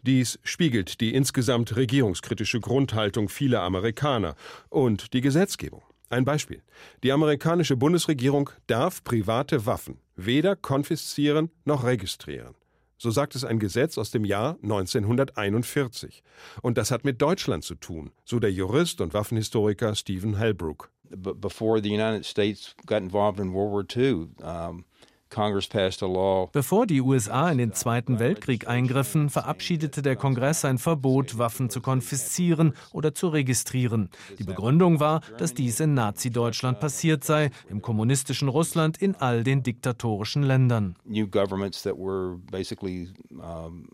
Dies 0.01 0.39
spiegelt 0.43 1.01
die 1.01 1.13
insgesamt 1.13 1.75
regierungskritische 1.75 2.59
Grundhaltung 2.59 3.29
vieler 3.29 3.61
Amerikaner 3.61 4.35
und 4.69 5.13
die 5.13 5.21
Gesetzgebung. 5.21 5.81
Ein 6.11 6.25
Beispiel. 6.25 6.61
Die 7.03 7.11
amerikanische 7.11 7.77
Bundesregierung 7.77 8.49
darf 8.67 9.03
private 9.03 9.65
Waffen 9.65 9.99
weder 10.25 10.55
konfiszieren 10.55 11.49
noch 11.65 11.83
registrieren. 11.83 12.55
So 12.97 13.09
sagt 13.09 13.33
es 13.35 13.43
ein 13.43 13.59
Gesetz 13.59 13.97
aus 13.97 14.11
dem 14.11 14.25
Jahr 14.25 14.57
1941. 14.61 16.23
Und 16.61 16.77
das 16.77 16.91
hat 16.91 17.03
mit 17.03 17.21
Deutschland 17.21 17.63
zu 17.63 17.75
tun, 17.75 18.11
so 18.25 18.39
der 18.39 18.51
Jurist 18.51 19.01
und 19.01 19.13
Waffenhistoriker 19.13 19.95
Stephen 19.95 20.37
Hellbrook. 20.37 20.91
Before 21.09 21.81
the 21.81 21.89
United 21.89 22.25
States 22.25 22.75
got 22.85 22.99
involved 22.99 23.39
in 23.39 23.53
World 23.53 23.73
War 23.73 24.03
II, 24.03 24.27
um, 24.43 24.85
Bevor 25.31 26.85
die 26.87 27.01
USA 27.01 27.49
in 27.49 27.57
den 27.57 27.73
Zweiten 27.73 28.19
Weltkrieg 28.19 28.67
eingriffen, 28.67 29.29
verabschiedete 29.29 30.01
der 30.01 30.15
Kongress 30.15 30.65
ein 30.65 30.77
Verbot, 30.77 31.37
Waffen 31.37 31.69
zu 31.69 31.81
konfiszieren 31.81 32.73
oder 32.91 33.13
zu 33.13 33.29
registrieren. 33.29 34.09
Die 34.37 34.43
Begründung 34.43 34.99
war, 34.99 35.21
dass 35.37 35.53
dies 35.53 35.79
in 35.79 35.93
Nazi-Deutschland 35.93 36.79
passiert 36.79 37.23
sei, 37.23 37.51
im 37.69 37.81
kommunistischen 37.81 38.49
Russland, 38.49 39.01
in 39.01 39.15
all 39.15 39.43
den 39.43 39.63
diktatorischen 39.63 40.43
Ländern. 40.43 40.95
New 41.05 41.27
governments 41.27 41.81
that 41.83 41.97
were 41.97 42.37
basically 42.51 43.09
um, 43.31 43.87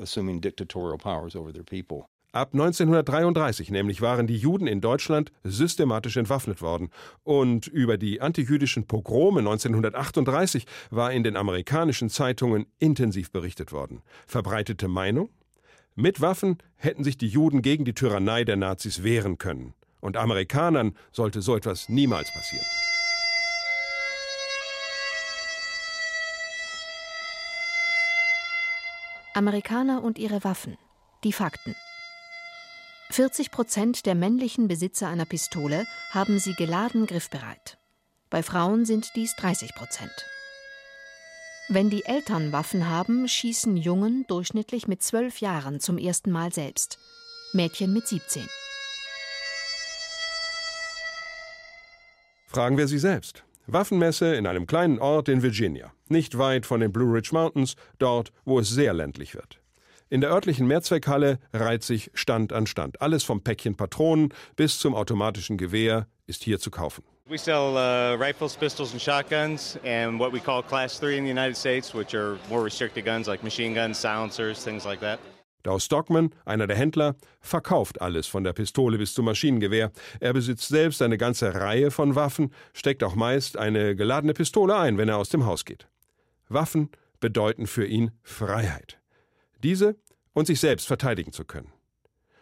assuming 0.00 0.40
dictatorial 0.40 0.98
powers 0.98 1.34
over 1.34 1.52
their 1.52 1.64
people. 1.64 2.06
Ab 2.34 2.48
1933 2.52 3.70
nämlich 3.70 4.02
waren 4.02 4.26
die 4.26 4.36
Juden 4.36 4.66
in 4.66 4.80
Deutschland 4.80 5.30
systematisch 5.44 6.16
entwaffnet 6.16 6.62
worden. 6.62 6.90
Und 7.22 7.68
über 7.68 7.96
die 7.96 8.20
antijüdischen 8.20 8.88
Pogrome 8.88 9.38
1938 9.38 10.66
war 10.90 11.12
in 11.12 11.22
den 11.22 11.36
amerikanischen 11.36 12.10
Zeitungen 12.10 12.66
intensiv 12.80 13.30
berichtet 13.30 13.70
worden. 13.70 14.02
Verbreitete 14.26 14.88
Meinung? 14.88 15.28
Mit 15.94 16.20
Waffen 16.20 16.58
hätten 16.74 17.04
sich 17.04 17.16
die 17.16 17.28
Juden 17.28 17.62
gegen 17.62 17.84
die 17.84 17.94
Tyrannei 17.94 18.42
der 18.42 18.56
Nazis 18.56 19.04
wehren 19.04 19.38
können. 19.38 19.72
Und 20.00 20.16
Amerikanern 20.16 20.96
sollte 21.12 21.40
so 21.40 21.54
etwas 21.54 21.88
niemals 21.88 22.32
passieren. 22.34 22.66
Amerikaner 29.34 30.02
und 30.02 30.18
ihre 30.18 30.42
Waffen. 30.42 30.76
Die 31.22 31.32
Fakten. 31.32 31.76
40 33.14 33.52
Prozent 33.52 34.06
der 34.06 34.16
männlichen 34.16 34.66
Besitzer 34.66 35.06
einer 35.06 35.24
Pistole 35.24 35.86
haben 36.10 36.40
sie 36.40 36.52
geladen 36.54 37.06
griffbereit. 37.06 37.78
Bei 38.28 38.42
Frauen 38.42 38.84
sind 38.84 39.12
dies 39.14 39.36
30 39.36 39.76
Prozent. 39.76 40.10
Wenn 41.68 41.90
die 41.90 42.04
Eltern 42.06 42.50
Waffen 42.50 42.88
haben, 42.88 43.28
schießen 43.28 43.76
Jungen 43.76 44.24
durchschnittlich 44.26 44.88
mit 44.88 45.00
12 45.00 45.38
Jahren 45.38 45.78
zum 45.78 45.96
ersten 45.96 46.32
Mal 46.32 46.52
selbst, 46.52 46.98
Mädchen 47.52 47.92
mit 47.92 48.08
17. 48.08 48.48
Fragen 52.48 52.76
wir 52.76 52.88
sie 52.88 52.98
selbst. 52.98 53.44
Waffenmesse 53.68 54.34
in 54.34 54.48
einem 54.48 54.66
kleinen 54.66 54.98
Ort 54.98 55.28
in 55.28 55.40
Virginia, 55.40 55.92
nicht 56.08 56.36
weit 56.36 56.66
von 56.66 56.80
den 56.80 56.92
Blue 56.92 57.14
Ridge 57.14 57.30
Mountains, 57.30 57.76
dort, 58.00 58.32
wo 58.44 58.58
es 58.58 58.70
sehr 58.70 58.92
ländlich 58.92 59.36
wird. 59.36 59.60
In 60.10 60.20
der 60.20 60.30
örtlichen 60.30 60.66
Mehrzweckhalle 60.66 61.38
reiht 61.52 61.82
sich 61.82 62.10
Stand 62.14 62.52
an 62.52 62.66
Stand. 62.66 63.00
Alles 63.00 63.24
vom 63.24 63.42
Päckchen 63.42 63.76
Patronen 63.76 64.32
bis 64.56 64.78
zum 64.78 64.94
automatischen 64.94 65.56
Gewehr 65.56 66.06
ist 66.26 66.42
hier 66.42 66.58
zu 66.58 66.70
kaufen. 66.70 67.04
We 67.26 67.38
sell 67.38 67.74
uh, 67.74 68.22
rifles, 68.22 68.54
pistols, 68.54 68.92
and 68.92 69.00
shotguns, 69.00 69.78
and 69.82 70.20
what 70.20 70.30
we 70.30 70.40
call 70.40 70.62
Class 70.62 71.00
3 71.00 71.16
in 71.16 71.24
the 71.24 71.30
United 71.30 71.56
States, 71.56 71.94
which 71.94 72.14
are 72.14 72.36
more 72.50 72.62
restricted 72.62 73.06
guns 73.06 73.26
like 73.26 73.42
machine 73.42 73.74
guns, 73.74 73.98
silencers, 73.98 74.62
things 74.62 74.84
like 74.84 75.00
that. 75.00 75.18
Daus 75.62 75.86
Stockman, 75.86 76.34
einer 76.44 76.66
der 76.66 76.76
Händler, 76.76 77.16
verkauft 77.40 78.02
alles 78.02 78.26
von 78.26 78.44
der 78.44 78.52
Pistole 78.52 78.98
bis 78.98 79.14
zum 79.14 79.24
Maschinengewehr. 79.24 79.90
Er 80.20 80.34
besitzt 80.34 80.68
selbst 80.68 81.00
eine 81.00 81.16
ganze 81.16 81.54
Reihe 81.54 81.90
von 81.90 82.14
Waffen, 82.14 82.52
steckt 82.74 83.02
auch 83.02 83.14
meist 83.14 83.56
eine 83.56 83.96
geladene 83.96 84.34
Pistole 84.34 84.76
ein, 84.76 84.98
wenn 84.98 85.08
er 85.08 85.16
aus 85.16 85.30
dem 85.30 85.46
Haus 85.46 85.64
geht. 85.64 85.88
Waffen 86.50 86.90
bedeuten 87.20 87.66
für 87.66 87.86
ihn 87.86 88.10
Freiheit. 88.22 88.98
Diese 89.64 89.96
und 90.34 90.46
sich 90.46 90.60
selbst 90.60 90.86
verteidigen 90.86 91.32
zu 91.32 91.44
können. 91.44 91.72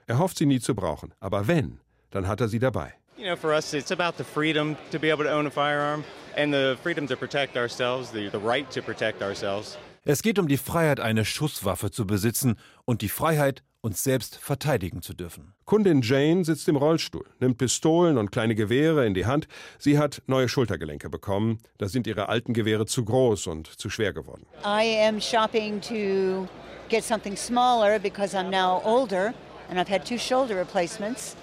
Er 0.07 0.19
hofft 0.19 0.39
sie 0.39 0.47
nie 0.47 0.59
zu 0.59 0.75
brauchen, 0.75 1.15
aber 1.21 1.47
wenn, 1.47 1.79
dann 2.11 2.27
hat 2.27 2.41
er 2.41 2.49
sie 2.49 2.59
dabei. 2.59 2.95
You 3.17 3.27
know, 3.27 3.37
for 3.37 3.53
us, 3.53 3.73
it's 3.73 3.93
about 3.93 4.19
the 4.19 4.25
freedom 4.25 4.77
to 4.91 4.99
be 4.99 5.13
able 5.13 5.25
to 5.25 5.31
own 5.31 5.47
a 5.47 5.51
firearm 5.51 6.03
and 6.37 6.53
the 6.53 6.77
freedom 6.83 7.07
to 7.07 7.17
protect 7.17 7.57
ourselves, 7.57 8.11
the, 8.11 8.29
the 8.31 8.45
right 8.45 8.69
to 8.71 8.83
protect 8.83 9.23
ourselves. 9.23 9.79
Es 10.05 10.23
geht 10.23 10.41
um 10.41 10.49
die 10.49 10.57
Freiheit, 10.57 10.99
eine 10.99 11.25
Schusswaffe 11.25 11.93
zu 11.93 12.09
besitzen 12.09 12.59
und 12.85 13.03
die 13.03 13.09
Freiheit, 13.09 13.63
uns 13.83 14.05
selbst 14.05 14.37
verteidigen 14.37 15.03
zu 15.03 15.13
dürfen. 15.13 15.55
Kundin 15.65 16.03
Jane 16.03 16.45
sitzt 16.45 16.69
im 16.69 16.77
Rollstuhl, 16.77 17.27
nimmt 17.41 17.59
Pistolen 17.59 18.17
und 18.17 18.31
kleine 18.31 18.55
Gewehre 18.55 19.05
in 19.07 19.15
die 19.15 19.27
Hand. 19.27 19.49
Sie 19.79 19.99
hat 19.99 20.23
neue 20.27 20.49
Schultergelenke 20.49 21.11
bekommen. 21.11 21.59
Da 21.79 21.89
sind 21.89 22.07
ihre 22.07 22.29
alten 22.29 22.55
Gewehre 22.55 22.87
zu 22.87 23.05
groß 23.05 23.49
und 23.49 23.67
zu 23.67 23.91
schwer 23.91 24.13
geworden. 24.13 24.47
I 24.65 25.05
am 25.05 25.21
shopping 25.21 25.81
to 25.81 26.47
get 26.89 27.03
something 27.03 27.37
smaller 27.37 27.99
because 27.99 28.37
I'm 28.37 28.51
now 28.51 28.81
older 28.85 29.35
and 29.69 29.79
I've 29.81 29.91
had 29.91 30.07
two 30.07 30.19
shoulder 30.19 30.57
replacements. 30.57 31.37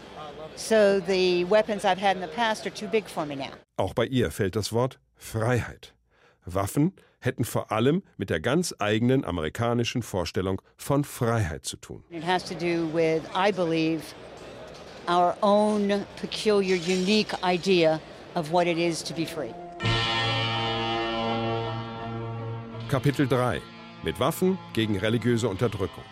So 0.56 1.02
the 1.06 1.46
weapons 1.46 1.84
I've 1.84 2.02
had 2.02 2.16
in 2.16 2.22
the 2.22 2.34
past 2.34 2.66
are 2.66 2.74
too 2.74 2.88
big 2.88 3.10
for 3.10 3.26
me 3.26 3.36
now. 3.36 3.52
Auch 3.78 3.94
bei 3.94 4.06
ihr 4.06 4.32
fällt 4.32 4.56
das 4.56 4.72
Wort 4.72 5.00
Freiheit. 5.18 5.94
Waffen 6.46 6.94
hätten 7.20 7.46
vor 7.46 7.72
allem 7.72 8.04
mit 8.18 8.30
der 8.30 8.40
ganz 8.40 8.74
eigenen 8.80 9.26
amerikanischen 9.26 10.02
Vorstellung 10.04 10.62
von 10.78 11.04
Freiheit 11.04 11.66
zu 11.66 11.78
tun. 11.78 12.04
It 12.10 12.26
has 12.26 12.44
to 12.46 12.56
do 12.56 12.88
with, 12.94 13.22
I 13.36 13.52
believe, 13.52 14.02
our 15.08 15.36
own 15.42 16.06
peculiar, 16.20 16.76
unique 16.76 17.34
idea 17.44 18.00
of 18.36 18.52
what 18.52 18.68
it 18.68 18.78
is 18.78 19.04
to 19.04 19.14
be 19.14 19.26
free. 19.26 19.54
Kapitel 22.90 23.28
3 23.28 23.62
Mit 24.04 24.20
Waffen 24.20 24.58
gegen 24.74 24.98
religiöse 24.98 25.48
Unterdrückung. 25.48 26.04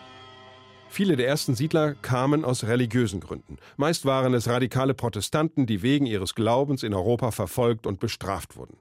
Viele 0.89 1.15
der 1.15 1.27
ersten 1.27 1.55
Siedler 1.55 1.95
kamen 1.95 2.45
aus 2.45 2.63
religiösen 2.63 3.19
Gründen. 3.19 3.57
Meist 3.75 4.05
waren 4.05 4.33
es 4.33 4.47
radikale 4.47 4.93
Protestanten, 4.93 5.65
die 5.65 5.81
wegen 5.81 6.05
ihres 6.05 6.33
Glaubens 6.33 6.83
in 6.83 6.93
Europa 6.93 7.31
verfolgt 7.31 7.85
und 7.85 7.99
bestraft 7.99 8.55
wurden. 8.55 8.77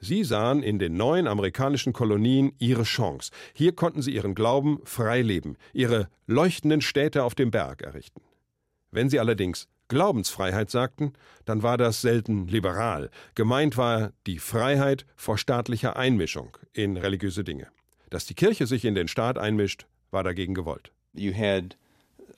Sie 0.00 0.24
sahen 0.24 0.62
in 0.62 0.78
den 0.78 0.96
neuen 0.96 1.26
amerikanischen 1.26 1.92
Kolonien 1.92 2.52
ihre 2.58 2.84
Chance. 2.84 3.30
Hier 3.54 3.74
konnten 3.74 4.02
sie 4.02 4.14
ihren 4.14 4.34
Glauben 4.34 4.80
frei 4.84 5.22
leben, 5.22 5.56
ihre 5.72 6.08
leuchtenden 6.26 6.80
Städte 6.80 7.24
auf 7.24 7.34
dem 7.34 7.50
Berg 7.50 7.82
errichten. 7.82 8.20
Wenn 8.90 9.10
sie 9.10 9.18
allerdings 9.18 9.68
Glaubensfreiheit 9.88 10.70
sagten, 10.70 11.12
dann 11.44 11.62
war 11.62 11.76
das 11.76 12.00
selten 12.00 12.46
liberal. 12.48 13.10
Gemeint 13.34 13.76
war 13.76 14.12
die 14.26 14.38
Freiheit 14.38 15.04
vor 15.16 15.36
staatlicher 15.36 15.96
Einmischung 15.96 16.56
in 16.72 16.96
religiöse 16.96 17.44
Dinge. 17.44 17.68
Dass 18.10 18.26
die 18.26 18.34
Kirche 18.34 18.66
sich 18.66 18.84
in 18.84 18.94
den 18.94 19.08
Staat 19.08 19.38
einmischt, 19.38 19.86
war 20.10 20.22
dagegen 20.24 20.54
gewollt. 20.54 20.92
You 21.12 21.32
had 21.34 21.76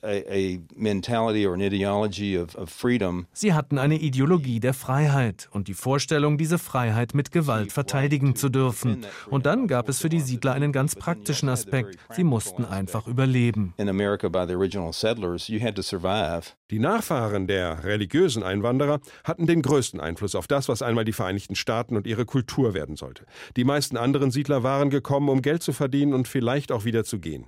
a, 0.03 0.59
mentality 0.75 1.45
or 1.45 1.53
an 1.53 1.61
ideology 1.61 2.37
of, 2.37 2.55
of 2.55 2.69
freedom. 2.69 3.27
Sie 3.33 3.53
hatten 3.53 3.77
eine 3.77 3.97
Ideologie 3.97 4.59
der 4.59 4.73
Freiheit 4.73 5.49
und 5.51 5.67
die 5.67 5.73
Vorstellung, 5.73 6.37
diese 6.37 6.57
Freiheit 6.57 7.13
mit 7.13 7.31
Gewalt 7.31 7.71
verteidigen 7.71 8.35
zu 8.35 8.49
dürfen. 8.49 9.05
Und 9.29 9.45
dann 9.45 9.67
gab 9.67 9.89
es 9.89 9.99
für 9.99 10.09
die 10.09 10.19
Siedler 10.19 10.53
einen 10.53 10.71
ganz 10.71 10.95
praktischen 10.95 11.49
Aspekt. 11.49 11.97
Sie 12.15 12.23
mussten 12.23 12.65
einfach 12.65 13.07
überleben. 13.07 13.73
In 13.77 13.89
America 13.89 14.29
by 14.29 14.45
the 14.47 14.55
original 14.55 14.93
settlers, 14.93 15.47
you 15.47 15.59
had 15.61 15.75
to 15.75 15.81
survive. 15.81 16.53
Die 16.69 16.79
Nachfahren 16.79 17.47
der 17.47 17.83
religiösen 17.83 18.43
Einwanderer 18.43 18.99
hatten 19.23 19.47
den 19.47 19.61
größten 19.61 19.99
Einfluss 19.99 20.35
auf 20.35 20.47
das, 20.47 20.67
was 20.67 20.81
einmal 20.81 21.05
die 21.05 21.13
Vereinigten 21.13 21.55
Staaten 21.55 21.95
und 21.95 22.05
ihre 22.07 22.25
Kultur 22.25 22.73
werden 22.73 22.95
sollte. 22.95 23.25
Die 23.55 23.63
meisten 23.63 23.97
anderen 23.97 24.31
Siedler 24.31 24.63
waren 24.63 24.89
gekommen, 24.89 25.29
um 25.29 25.41
Geld 25.41 25.63
zu 25.63 25.73
verdienen 25.73 26.13
und 26.13 26.27
vielleicht 26.27 26.71
auch 26.71 26.85
wieder 26.85 27.03
zu 27.03 27.19
gehen. 27.19 27.47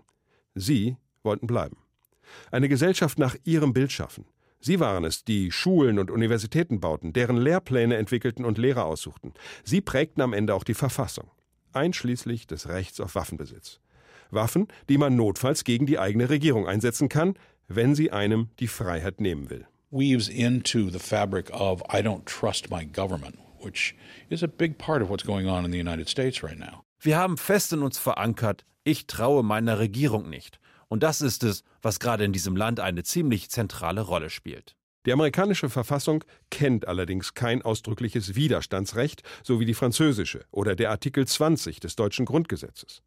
Sie 0.55 0.95
wollten 1.23 1.47
bleiben 1.47 1.77
eine 2.51 2.69
Gesellschaft 2.69 3.19
nach 3.19 3.35
ihrem 3.43 3.73
Bild 3.73 3.91
schaffen. 3.91 4.25
Sie 4.61 4.79
waren 4.79 5.05
es, 5.05 5.23
die 5.23 5.51
Schulen 5.51 5.99
und 5.99 6.11
Universitäten 6.11 6.79
bauten, 6.81 7.13
deren 7.13 7.37
Lehrpläne 7.37 7.95
entwickelten 7.95 8.43
und 8.43 8.57
Lehrer 8.57 8.85
aussuchten. 8.85 9.33
Sie 9.63 9.79
prägten 9.79 10.21
am 10.21 10.33
Ende 10.33 10.53
auch 10.53 10.65
die 10.65 10.73
Verfassung, 10.73 11.31
einschließlich 11.71 12.45
des 12.45 12.67
Rechts 12.67 12.99
auf 12.99 13.15
Waffenbesitz. 13.15 13.79
Waffen, 14.31 14.67
die 14.89 14.97
man 14.97 15.15
notfalls 15.15 15.63
gegen 15.63 15.85
die 15.85 15.97
eigene 15.97 16.29
Regierung 16.29 16.67
einsetzen 16.67 17.09
kann, 17.09 17.35
wenn 17.67 17.95
sie 17.95 18.11
einem 18.11 18.49
die 18.59 18.67
Freiheit 18.67 19.21
nehmen 19.21 19.49
will. 19.49 19.65
Weaves 19.91 20.27
into 20.27 20.89
the 20.89 20.99
fabric 20.99 21.49
of 21.51 21.81
I 21.91 22.01
don't 22.01 22.25
trust 22.25 22.69
my 22.69 22.85
government, 22.85 23.37
which 23.59 23.95
is 24.29 24.43
a 24.43 24.47
big 24.47 24.77
part 24.77 25.01
of 25.01 25.09
what's 25.09 25.23
going 25.23 25.47
on 25.47 25.65
in 25.65 25.71
the 25.71 25.79
United 25.79 26.09
States 26.09 26.43
right 26.43 26.59
now. 26.59 26.83
Wir 26.99 27.17
haben 27.17 27.37
fest 27.37 27.73
in 27.73 27.81
uns 27.81 27.97
verankert, 27.97 28.65
ich 28.83 29.07
traue 29.07 29.41
meiner 29.41 29.79
Regierung 29.79 30.29
nicht. 30.29 30.59
Und 30.89 31.03
das 31.03 31.21
ist 31.21 31.43
es, 31.43 31.63
was 31.81 31.99
gerade 31.99 32.25
in 32.25 32.33
diesem 32.33 32.55
Land 32.55 32.79
eine 32.79 33.03
ziemlich 33.03 33.49
zentrale 33.49 34.01
Rolle 34.01 34.29
spielt. 34.29 34.75
Die 35.05 35.13
amerikanische 35.13 35.69
Verfassung 35.69 36.25
kennt 36.51 36.87
allerdings 36.87 37.33
kein 37.33 37.61
ausdrückliches 37.61 38.35
Widerstandsrecht, 38.35 39.23
so 39.43 39.59
wie 39.59 39.65
die 39.65 39.73
französische 39.73 40.45
oder 40.51 40.75
der 40.75 40.89
Artikel 40.89 41.25
20 41.25 41.79
des 41.79 41.95
deutschen 41.95 42.25
Grundgesetzes. 42.25 43.01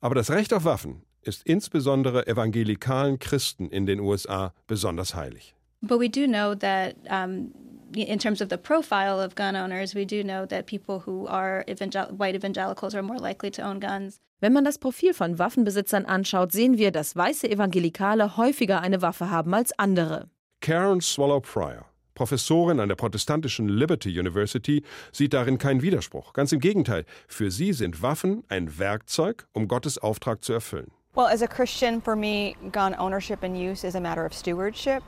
Aber 0.00 0.14
das 0.14 0.30
Recht 0.30 0.54
auf 0.54 0.64
Waffen 0.64 1.02
ist 1.22 1.42
insbesondere 1.44 2.26
evangelikalen 2.26 3.18
Christen 3.18 3.68
in 3.68 3.84
den 3.84 4.00
USA 4.00 4.54
besonders 4.66 5.14
heilig. 5.14 5.54
But 5.82 5.98
we 5.98 6.08
do 6.08 6.26
know 6.26 6.54
that 6.54 6.96
um, 7.08 7.52
in 7.94 8.18
terms 8.18 8.40
of 8.40 8.48
the 8.48 8.58
profile 8.58 9.20
of 9.20 9.34
gun 9.34 9.56
owners, 9.56 9.94
we 9.94 10.04
do 10.04 10.22
know 10.22 10.46
that 10.46 10.66
people 10.66 11.00
who 11.00 11.26
are 11.26 11.64
evangel 11.68 12.06
white 12.16 12.34
evangelicals 12.34 12.94
are 12.94 13.02
more 13.02 13.18
likely 13.18 13.50
to 13.52 13.62
own 13.62 13.80
guns. 13.80 14.20
Wenn 14.40 14.52
man 14.52 14.64
das 14.64 14.78
Profil 14.78 15.14
von 15.14 15.38
Waffenbesitzern 15.38 16.04
anschaut, 16.06 16.52
sehen 16.52 16.78
wir, 16.78 16.92
dass 16.92 17.16
weiße 17.16 17.50
Evangelikale 17.50 18.36
häufiger 18.36 18.80
eine 18.80 19.02
Waffe 19.02 19.30
haben 19.30 19.52
als 19.52 19.76
andere. 19.78 20.28
Karen 20.60 21.00
Swallow 21.00 21.40
Pryor, 21.40 21.86
Professorin 22.14 22.78
an 22.78 22.88
der 22.88 22.94
protestantischen 22.94 23.68
Liberty 23.68 24.16
University, 24.16 24.84
sieht 25.12 25.32
darin 25.32 25.58
keinen 25.58 25.82
Widerspruch. 25.82 26.34
Ganz 26.34 26.52
im 26.52 26.60
Gegenteil, 26.60 27.04
für 27.26 27.50
sie 27.50 27.72
sind 27.72 28.00
Waffen 28.00 28.44
ein 28.48 28.78
Werkzeug, 28.78 29.48
um 29.52 29.66
Gottes 29.66 29.98
Auftrag 29.98 30.44
zu 30.44 30.52
erfüllen. 30.52 30.92
Well, 31.14 31.26
as 31.26 31.42
a 31.42 31.48
Christian, 31.48 32.00
for 32.00 32.14
me, 32.14 32.54
gun 32.70 32.94
ownership 32.94 33.42
and 33.42 33.56
use 33.56 33.84
is 33.84 33.96
a 33.96 34.00
matter 34.00 34.24
of 34.24 34.32
stewardship. 34.32 35.02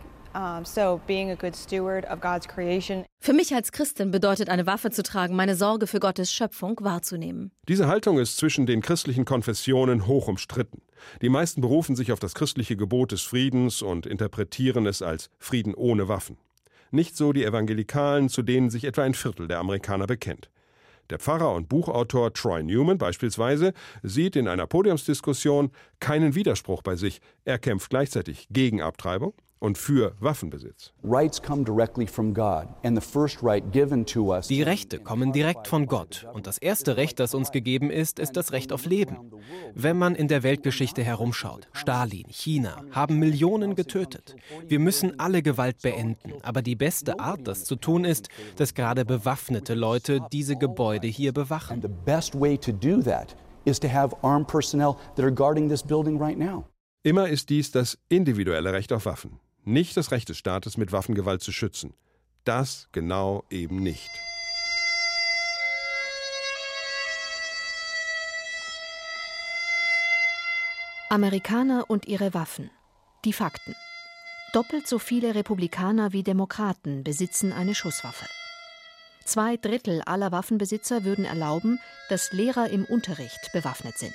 Für 3.18 3.32
mich 3.32 3.54
als 3.54 3.72
Christin 3.72 4.10
bedeutet 4.10 4.48
eine 4.48 4.66
Waffe 4.66 4.90
zu 4.90 5.02
tragen, 5.02 5.34
meine 5.34 5.56
Sorge 5.56 5.86
für 5.86 5.98
Gottes 5.98 6.32
Schöpfung 6.32 6.78
wahrzunehmen. 6.82 7.50
Diese 7.68 7.88
Haltung 7.88 8.18
ist 8.18 8.36
zwischen 8.36 8.66
den 8.66 8.80
christlichen 8.80 9.24
Konfessionen 9.24 10.06
hoch 10.06 10.28
umstritten. 10.28 10.82
Die 11.20 11.28
meisten 11.28 11.60
berufen 11.60 11.96
sich 11.96 12.12
auf 12.12 12.20
das 12.20 12.34
christliche 12.34 12.76
Gebot 12.76 13.12
des 13.12 13.22
Friedens 13.22 13.82
und 13.82 14.06
interpretieren 14.06 14.86
es 14.86 15.02
als 15.02 15.30
Frieden 15.38 15.74
ohne 15.74 16.08
Waffen. 16.08 16.36
Nicht 16.92 17.16
so 17.16 17.32
die 17.32 17.44
Evangelikalen, 17.44 18.28
zu 18.28 18.42
denen 18.42 18.70
sich 18.70 18.84
etwa 18.84 19.02
ein 19.02 19.14
Viertel 19.14 19.48
der 19.48 19.58
Amerikaner 19.58 20.06
bekennt. 20.06 20.50
Der 21.10 21.18
Pfarrer 21.18 21.54
und 21.54 21.68
Buchautor 21.68 22.32
Troy 22.32 22.62
Newman 22.62 22.98
beispielsweise 22.98 23.72
sieht 24.04 24.36
in 24.36 24.46
einer 24.46 24.68
Podiumsdiskussion 24.68 25.72
keinen 25.98 26.36
Widerspruch 26.36 26.82
bei 26.82 26.94
sich. 26.94 27.20
Er 27.44 27.58
kämpft 27.58 27.90
gleichzeitig 27.90 28.46
gegen 28.50 28.80
Abtreibung 28.80 29.34
und 29.60 29.78
für 29.78 30.14
Waffenbesitz. 30.18 30.92
Die 34.48 34.62
Rechte 34.62 34.98
kommen 34.98 35.32
direkt 35.32 35.68
von 35.68 35.86
Gott 35.86 36.26
und 36.32 36.46
das 36.46 36.58
erste 36.58 36.96
Recht, 36.96 37.20
das 37.20 37.34
uns 37.34 37.52
gegeben 37.52 37.90
ist, 37.90 38.18
ist 38.18 38.36
das 38.36 38.52
Recht 38.52 38.72
auf 38.72 38.86
Leben. 38.86 39.30
Wenn 39.74 39.98
man 39.98 40.14
in 40.14 40.28
der 40.28 40.42
Weltgeschichte 40.42 41.04
herumschaut, 41.04 41.68
Stalin, 41.72 42.26
China 42.28 42.82
haben 42.90 43.18
Millionen 43.18 43.74
getötet. 43.74 44.34
Wir 44.66 44.80
müssen 44.80 45.20
alle 45.20 45.42
Gewalt 45.42 45.82
beenden, 45.82 46.32
aber 46.42 46.62
die 46.62 46.76
beste 46.76 47.20
Art, 47.20 47.46
das 47.46 47.64
zu 47.64 47.76
tun, 47.76 48.04
ist, 48.04 48.28
dass 48.56 48.74
gerade 48.74 49.04
bewaffnete 49.04 49.74
Leute 49.74 50.20
diese 50.32 50.56
Gebäude 50.56 51.06
hier 51.06 51.32
bewachen. 51.32 51.82
Immer 57.02 57.28
ist 57.28 57.50
dies 57.50 57.70
das 57.70 57.98
individuelle 58.08 58.72
Recht 58.72 58.92
auf 58.92 59.04
Waffen 59.04 59.38
nicht 59.72 59.96
das 59.96 60.10
Recht 60.10 60.28
des 60.28 60.38
Staates, 60.38 60.76
mit 60.76 60.92
Waffengewalt 60.92 61.42
zu 61.42 61.52
schützen. 61.52 61.94
Das 62.44 62.88
genau 62.92 63.44
eben 63.50 63.76
nicht. 63.76 64.10
Amerikaner 71.08 71.86
und 71.88 72.06
ihre 72.06 72.34
Waffen. 72.34 72.70
Die 73.24 73.32
Fakten. 73.32 73.74
Doppelt 74.52 74.86
so 74.86 74.98
viele 74.98 75.34
Republikaner 75.34 76.12
wie 76.12 76.22
Demokraten 76.22 77.02
besitzen 77.02 77.52
eine 77.52 77.74
Schusswaffe. 77.74 78.26
Zwei 79.24 79.56
Drittel 79.56 80.02
aller 80.02 80.32
Waffenbesitzer 80.32 81.04
würden 81.04 81.24
erlauben, 81.24 81.80
dass 82.08 82.32
Lehrer 82.32 82.70
im 82.70 82.84
Unterricht 82.84 83.50
bewaffnet 83.52 83.98
sind. 83.98 84.14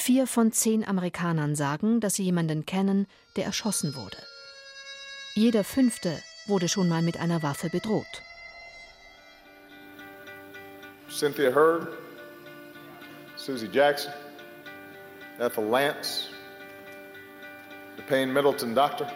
Vier 0.00 0.26
von 0.26 0.50
zehn 0.50 0.82
Amerikanern 0.82 1.54
sagen, 1.54 2.00
dass 2.00 2.14
sie 2.14 2.22
jemanden 2.22 2.64
kennen, 2.64 3.06
der 3.36 3.44
erschossen 3.44 3.94
wurde. 3.94 4.16
Jeder 5.34 5.62
fünfte 5.62 6.22
wurde 6.46 6.70
schon 6.70 6.88
mal 6.88 7.02
mit 7.02 7.18
einer 7.20 7.42
Waffe 7.42 7.68
bedroht. 7.68 8.22
Cynthia 11.10 11.54
Hurd, 11.54 11.86
Susie 13.36 13.68
Jackson, 13.70 14.10
Ethel 15.38 15.66
Lance, 15.66 16.30
DePayne 17.98 18.32
Middleton 18.32 18.74
Doctor, 18.74 19.06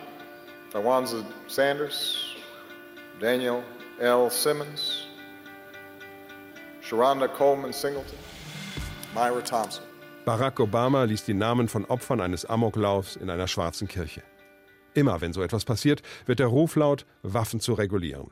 Tawanza 0.70 1.24
Sanders, 1.48 2.36
Daniel 3.18 3.62
L. 4.00 4.28
Simmons, 4.28 5.06
Sharonda 6.82 7.26
Coleman 7.26 7.72
Singleton, 7.72 8.18
Myra 9.14 9.40
Thompson. 9.40 9.93
Barack 10.24 10.58
Obama 10.58 11.04
ließ 11.04 11.26
die 11.26 11.34
Namen 11.34 11.68
von 11.68 11.84
Opfern 11.84 12.22
eines 12.22 12.46
Amoklaufs 12.46 13.16
in 13.16 13.28
einer 13.28 13.46
schwarzen 13.46 13.88
Kirche. 13.88 14.22
Immer 14.94 15.20
wenn 15.20 15.34
so 15.34 15.42
etwas 15.42 15.66
passiert, 15.66 16.00
wird 16.24 16.38
der 16.38 16.46
Ruf 16.46 16.76
laut, 16.76 17.04
Waffen 17.22 17.60
zu 17.60 17.74
regulieren. 17.74 18.30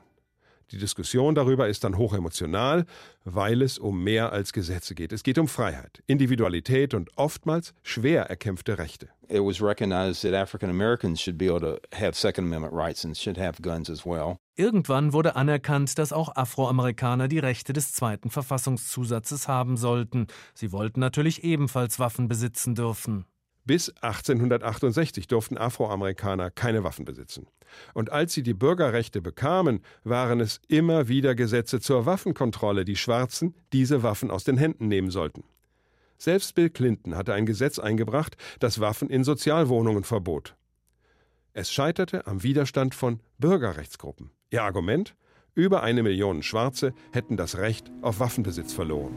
Die 0.73 0.79
Diskussion 0.79 1.35
darüber 1.35 1.67
ist 1.67 1.83
dann 1.83 1.99
hochemotional, 1.99 2.85
weil 3.25 3.61
es 3.61 3.77
um 3.77 4.03
mehr 4.03 4.33
als 4.33 4.53
Gesetze 4.53 4.95
geht. 4.95 5.13
Es 5.13 5.21
geht 5.21 5.37
um 5.37 5.47
Freiheit, 5.47 6.01
Individualität 6.07 6.95
und 6.95 7.15
oftmals 7.15 7.75
schwer 7.83 8.23
erkämpfte 8.23 8.79
Rechte. 8.79 9.09
It 9.29 9.41
was 9.41 9.61
recognized 9.61 10.23
that 10.23 10.33
African 10.33 10.71
Americans 10.71 11.21
should 11.21 11.37
be 11.37 11.47
able 11.47 11.59
to 11.59 11.77
have 11.95 12.15
Second 12.15 12.47
Amendment 12.47 12.73
rights 12.73 13.05
and 13.05 13.15
should 13.15 13.37
have 13.37 13.61
guns 13.61 13.87
as 13.87 14.03
well. 14.03 14.37
Irgendwann 14.55 15.13
wurde 15.13 15.35
anerkannt, 15.35 15.99
dass 15.99 16.11
auch 16.11 16.35
Afroamerikaner 16.35 17.27
die 17.27 17.39
Rechte 17.39 17.71
des 17.73 17.93
zweiten 17.93 18.31
Verfassungszusatzes 18.31 19.47
haben 19.47 19.77
sollten. 19.77 20.25
Sie 20.55 20.71
wollten 20.71 20.99
natürlich 20.99 21.43
ebenfalls 21.43 21.99
Waffen 21.99 22.27
besitzen 22.27 22.73
dürfen. 22.73 23.25
Bis 23.65 23.89
1868 24.01 25.27
durften 25.27 25.57
Afroamerikaner 25.57 26.51
keine 26.51 26.83
Waffen 26.83 27.05
besitzen. 27.05 27.47
Und 27.93 28.11
als 28.11 28.33
sie 28.33 28.43
die 28.43 28.53
Bürgerrechte 28.53 29.21
bekamen, 29.21 29.81
waren 30.03 30.41
es 30.41 30.59
immer 30.67 31.07
wieder 31.07 31.33
Gesetze 31.33 31.79
zur 31.79 32.05
Waffenkontrolle, 32.05 32.83
die 32.83 32.97
Schwarzen 32.97 33.55
diese 33.71 34.03
Waffen 34.03 34.31
aus 34.31 34.43
den 34.43 34.57
Händen 34.57 34.89
nehmen 34.89 35.11
sollten. 35.11 35.43
Selbst 36.17 36.55
Bill 36.55 36.69
Clinton 36.69 37.15
hatte 37.15 37.33
ein 37.33 37.45
Gesetz 37.45 37.79
eingebracht, 37.79 38.37
das 38.59 38.79
Waffen 38.79 39.09
in 39.09 39.23
Sozialwohnungen 39.23 40.03
verbot. 40.03 40.55
Es 41.53 41.71
scheiterte 41.71 42.27
am 42.27 42.43
Widerstand 42.43 42.95
von 42.95 43.21
Bürgerrechtsgruppen. 43.37 44.31
Ihr 44.49 44.63
Argument? 44.63 45.15
Über 45.55 45.83
eine 45.83 46.01
Million 46.01 46.41
Schwarze 46.41 46.93
hätten 47.11 47.37
das 47.37 47.57
Recht 47.57 47.91
auf 48.01 48.19
Waffenbesitz 48.19 48.73
verloren. 48.73 49.13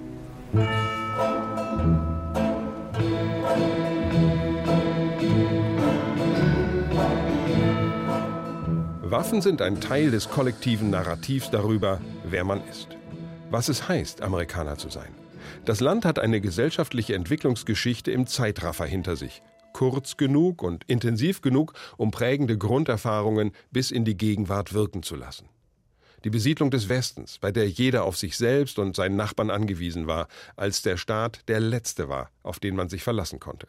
Waffen 9.11 9.41
sind 9.41 9.63
ein 9.63 9.81
Teil 9.81 10.11
des 10.11 10.31
kollektiven 10.31 10.91
Narrativs 10.91 11.51
darüber, 11.51 12.01
wer 12.25 12.43
man 12.43 12.67
ist. 12.67 12.89
Was 13.51 13.69
es 13.69 13.89
heißt, 13.89 14.21
Amerikaner 14.21 14.79
zu 14.79 14.89
sein. 14.89 15.15
Das 15.65 15.79
Land 15.79 16.05
hat 16.05 16.19
eine 16.19 16.41
gesellschaftliche 16.41 17.15
Entwicklungsgeschichte 17.15 18.11
im 18.11 18.27
Zeitraffer 18.27 18.85
hinter 18.85 19.15
sich. 19.15 19.43
Kurz 19.73 20.17
genug 20.17 20.61
und 20.61 20.83
intensiv 20.89 21.41
genug, 21.41 21.75
um 21.97 22.11
prägende 22.11 22.59
Grunderfahrungen 22.59 23.53
bis 23.71 23.93
in 23.93 24.05
die 24.05 24.17
Gegenwart 24.17 24.73
wirken 24.73 25.05
zu 25.05 25.15
lassen. 25.15 25.49
Die 26.25 26.31
Besiedlung 26.31 26.73
des 26.73 26.89
Westens, 26.89 27.39
bei 27.39 27.53
der 27.53 27.69
jeder 27.69 28.03
auf 28.03 28.17
sich 28.17 28.37
selbst 28.37 28.79
und 28.81 28.97
seinen 28.97 29.15
Nachbarn 29.15 29.51
angewiesen 29.51 30.09
war, 30.09 30.27
als 30.57 30.83
der 30.83 30.97
Staat 30.97 31.43
der 31.47 31.61
letzte 31.61 32.09
war, 32.09 32.31
auf 32.43 32.59
den 32.59 32.75
man 32.75 32.89
sich 32.89 33.05
verlassen 33.05 33.39
konnte 33.39 33.69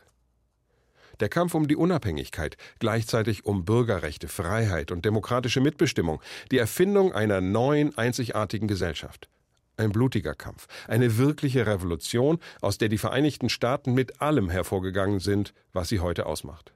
der 1.19 1.29
Kampf 1.29 1.55
um 1.55 1.67
die 1.67 1.75
Unabhängigkeit, 1.75 2.57
gleichzeitig 2.79 3.45
um 3.45 3.65
Bürgerrechte, 3.65 4.27
Freiheit 4.27 4.91
und 4.91 5.05
demokratische 5.05 5.61
Mitbestimmung, 5.61 6.21
die 6.51 6.57
Erfindung 6.57 7.13
einer 7.13 7.41
neuen, 7.41 7.97
einzigartigen 7.97 8.67
Gesellschaft. 8.67 9.29
Ein 9.77 9.91
blutiger 9.91 10.33
Kampf, 10.33 10.67
eine 10.87 11.17
wirkliche 11.17 11.67
Revolution, 11.67 12.39
aus 12.61 12.79
der 12.79 12.89
die 12.89 12.97
Vereinigten 12.97 13.49
Staaten 13.49 13.93
mit 13.93 14.21
allem 14.21 14.49
hervorgegangen 14.49 15.19
sind, 15.19 15.53
was 15.71 15.89
sie 15.89 15.99
heute 15.99 16.25
ausmacht. 16.25 16.73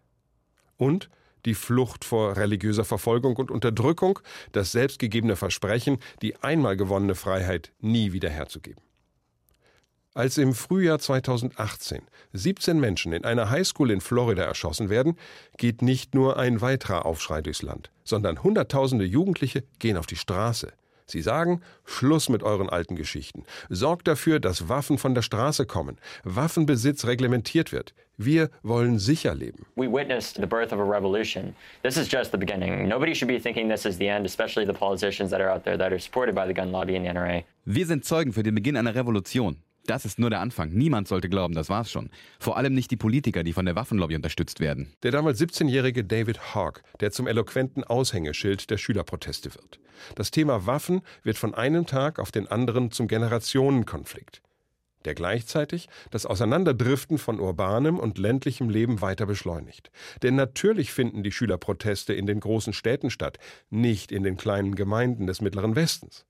Und 0.78 1.10
die 1.46 1.56
Flucht 1.56 2.06
vor 2.06 2.38
religiöser 2.38 2.86
Verfolgung 2.86 3.36
und 3.38 3.50
Unterdrückung, 3.50 4.20
das 4.52 4.72
selbstgegebene 4.72 5.36
Versprechen, 5.36 5.98
die 6.22 6.36
einmal 6.38 6.78
gewonnene 6.78 7.16
Freiheit 7.16 7.72
nie 7.80 8.14
wiederherzugeben. 8.14 8.84
Als 10.14 10.38
im 10.38 10.54
Frühjahr 10.54 11.00
2018 11.00 12.02
17 12.34 12.78
Menschen 12.78 13.14
in 13.14 13.24
einer 13.24 13.50
Highschool 13.50 13.92
in 13.92 14.02
Florida 14.02 14.44
erschossen 14.44 14.90
werden, 14.90 15.18
geht 15.56 15.82
nicht 15.82 16.14
nur 16.14 16.38
ein 16.38 16.60
weiterer 16.60 17.06
Aufschrei 17.06 17.42
durchs 17.42 17.62
Land, 17.62 17.92
sondern 18.04 18.44
Hunderttausende 18.44 19.06
Jugendliche 19.06 19.64
gehen 19.80 19.96
auf 19.96 20.08
die 20.08 20.18
Straße. 20.18 20.74
Sie 21.06 21.22
sagen, 21.22 21.62
Schluss 21.86 22.28
mit 22.28 22.44
euren 22.44 22.70
alten 22.70 22.98
Geschichten. 22.98 23.46
Sorgt 23.70 24.08
dafür, 24.10 24.42
dass 24.42 24.68
Waffen 24.68 24.98
von 24.98 25.16
der 25.16 25.22
Straße 25.22 25.66
kommen, 25.66 25.98
Waffenbesitz 26.26 27.06
reglementiert 27.06 27.72
wird. 27.72 27.94
Wir 28.18 28.50
wollen 28.64 29.00
sicher 29.00 29.34
leben. 29.34 29.66
We 29.76 29.90
witnessed 29.90 30.36
the 30.36 30.46
birth 30.46 30.74
of 30.74 30.80
a 30.80 30.84
revolution. 30.84 31.56
This 31.84 31.96
is 31.96 32.12
just 32.12 32.32
the 32.32 32.38
beginning. 32.38 32.86
Nobody 32.88 33.16
should 33.16 33.30
be 33.30 33.40
thinking 33.40 33.70
this 33.70 33.86
is 33.86 33.98
the 33.98 34.08
end, 34.08 34.26
especially 34.26 34.66
the 34.66 34.78
politicians 34.78 35.32
that 35.32 35.40
are 35.40 35.50
out 35.50 35.64
there 35.64 35.78
that 35.78 35.94
are 35.94 36.00
supported 36.00 36.36
by 36.36 36.46
the 36.46 36.54
gun 36.54 36.74
lobby 36.74 36.98
and 36.98 37.06
the 37.06 37.10
NRA. 37.10 37.44
Wir 37.64 37.86
sind 37.86 38.04
Zeugen 38.04 38.34
für 38.34 38.44
den 38.44 38.56
Beginn 38.56 38.76
einer 38.76 38.94
Revolution. 38.94 39.58
Das 39.86 40.06
ist 40.06 40.20
nur 40.20 40.30
der 40.30 40.42
Anfang. 40.42 40.70
Niemand 40.70 41.08
sollte 41.08 41.30
glauben, 41.30 41.56
das 41.56 41.70
war's 41.70 41.92
schon. 41.92 42.10
Vor 42.40 42.58
allem 42.58 42.74
nicht 42.74 42.92
die 42.92 42.98
Politiker, 42.98 43.44
die 43.44 43.54
von 43.54 43.66
der 43.66 43.76
Waffenlobby 43.76 44.16
unterstützt 44.16 44.60
werden. 44.60 44.94
Der 45.04 45.12
damals 45.12 45.42
17-jährige 45.42 46.04
David 46.04 46.54
Hawk, 46.54 46.84
der 47.00 47.12
zum 47.12 47.28
eloquenten 47.28 47.84
Aushängeschild 47.84 48.70
der 48.70 48.78
Schülerproteste 48.78 49.54
wird. 49.56 49.80
Das 50.16 50.32
Thema 50.32 50.66
Waffen 50.68 51.02
wird 51.24 51.38
von 51.38 51.56
einem 51.56 51.86
Tag 51.86 52.20
auf 52.20 52.32
den 52.32 52.48
anderen 52.48 52.92
zum 52.92 53.08
Generationenkonflikt, 53.08 54.42
der 55.06 55.16
gleichzeitig 55.16 55.90
das 56.12 56.26
Auseinanderdriften 56.28 57.18
von 57.18 57.40
urbanem 57.40 57.98
und 58.00 58.20
ländlichem 58.20 58.70
Leben 58.70 59.02
weiter 59.02 59.26
beschleunigt. 59.26 59.92
Denn 60.22 60.36
natürlich 60.36 60.94
finden 60.94 61.24
die 61.24 61.32
Schülerproteste 61.32 62.14
in 62.14 62.28
den 62.28 62.40
großen 62.40 62.74
Städten 62.74 63.10
statt, 63.10 63.40
nicht 63.70 64.12
in 64.12 64.24
den 64.24 64.38
kleinen 64.38 64.76
Gemeinden 64.76 65.26
des 65.26 65.42
Mittleren 65.42 65.76
Westens. 65.76 66.26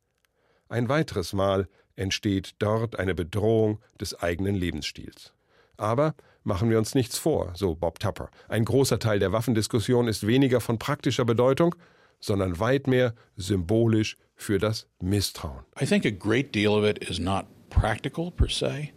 Ein 0.69 0.87
weiteres 0.87 1.33
Mal 1.33 1.67
entsteht 2.01 2.55
dort 2.59 2.99
eine 2.99 3.15
Bedrohung 3.15 3.79
des 3.99 4.19
eigenen 4.19 4.55
Lebensstils. 4.55 5.33
Aber 5.77 6.15
machen 6.43 6.69
wir 6.69 6.77
uns 6.77 6.95
nichts 6.95 7.17
vor, 7.17 7.53
so 7.55 7.75
Bob 7.75 7.99
Tupper. 7.99 8.29
Ein 8.49 8.65
großer 8.65 8.99
Teil 8.99 9.19
der 9.19 9.31
Waffendiskussion 9.31 10.07
ist 10.07 10.25
weniger 10.25 10.59
von 10.59 10.79
praktischer 10.79 11.25
Bedeutung, 11.25 11.75
sondern 12.19 12.59
weit 12.59 12.87
mehr 12.87 13.13
symbolisch 13.37 14.17
für 14.35 14.57
das 14.57 14.87
Misstrauen. 14.99 15.63
I 15.79 15.85
think 15.85 16.05
a 16.05 16.11
great 16.11 16.53
deal 16.53 16.73
of 16.73 16.83
it 16.83 16.97
is 17.09 17.19
not 17.19 17.45
practical 17.69 18.31
per 18.31 18.49
se, 18.49 18.91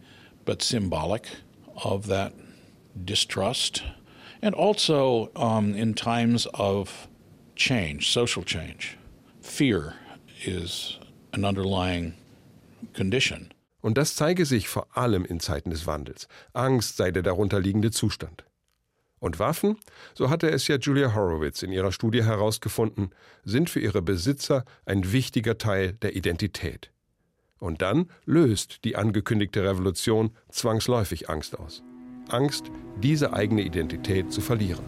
but 0.44 0.62
symbolic 0.62 1.28
of 1.76 2.06
that 2.08 2.32
distrust. 2.94 3.82
And 4.42 4.54
also 4.54 5.30
um, 5.36 5.74
in 5.74 5.94
times 5.94 6.46
of 6.54 7.08
change, 7.56 8.10
social 8.10 8.42
change, 8.42 8.96
fear 9.40 9.94
is 10.44 10.98
an 11.32 11.44
underlying 11.44 12.14
condition. 12.92 13.48
Und 13.80 13.98
das 13.98 14.16
zeige 14.16 14.46
sich 14.46 14.68
vor 14.68 14.96
allem 14.96 15.24
in 15.24 15.40
Zeiten 15.40 15.70
des 15.70 15.86
Wandels. 15.86 16.28
Angst 16.52 16.96
sei 16.96 17.10
der 17.10 17.22
darunterliegende 17.22 17.90
Zustand. 17.90 18.44
Und 19.18 19.38
Waffen, 19.38 19.78
so 20.14 20.28
hatte 20.28 20.50
es 20.50 20.68
ja 20.68 20.76
Julia 20.76 21.14
Horowitz 21.14 21.62
in 21.62 21.72
ihrer 21.72 21.92
Studie 21.92 22.24
herausgefunden, 22.24 23.10
sind 23.42 23.70
für 23.70 23.80
ihre 23.80 24.02
Besitzer 24.02 24.64
ein 24.84 25.12
wichtiger 25.12 25.56
Teil 25.56 25.94
der 25.94 26.14
Identität. 26.16 26.90
Und 27.58 27.80
dann 27.80 28.10
löst 28.26 28.84
die 28.84 28.96
angekündigte 28.96 29.64
Revolution 29.64 30.36
zwangsläufig 30.50 31.30
Angst 31.30 31.58
aus. 31.58 31.82
Angst, 32.28 32.70
diese 33.02 33.32
eigene 33.32 33.62
Identität 33.62 34.32
zu 34.32 34.40
verlieren. 34.40 34.84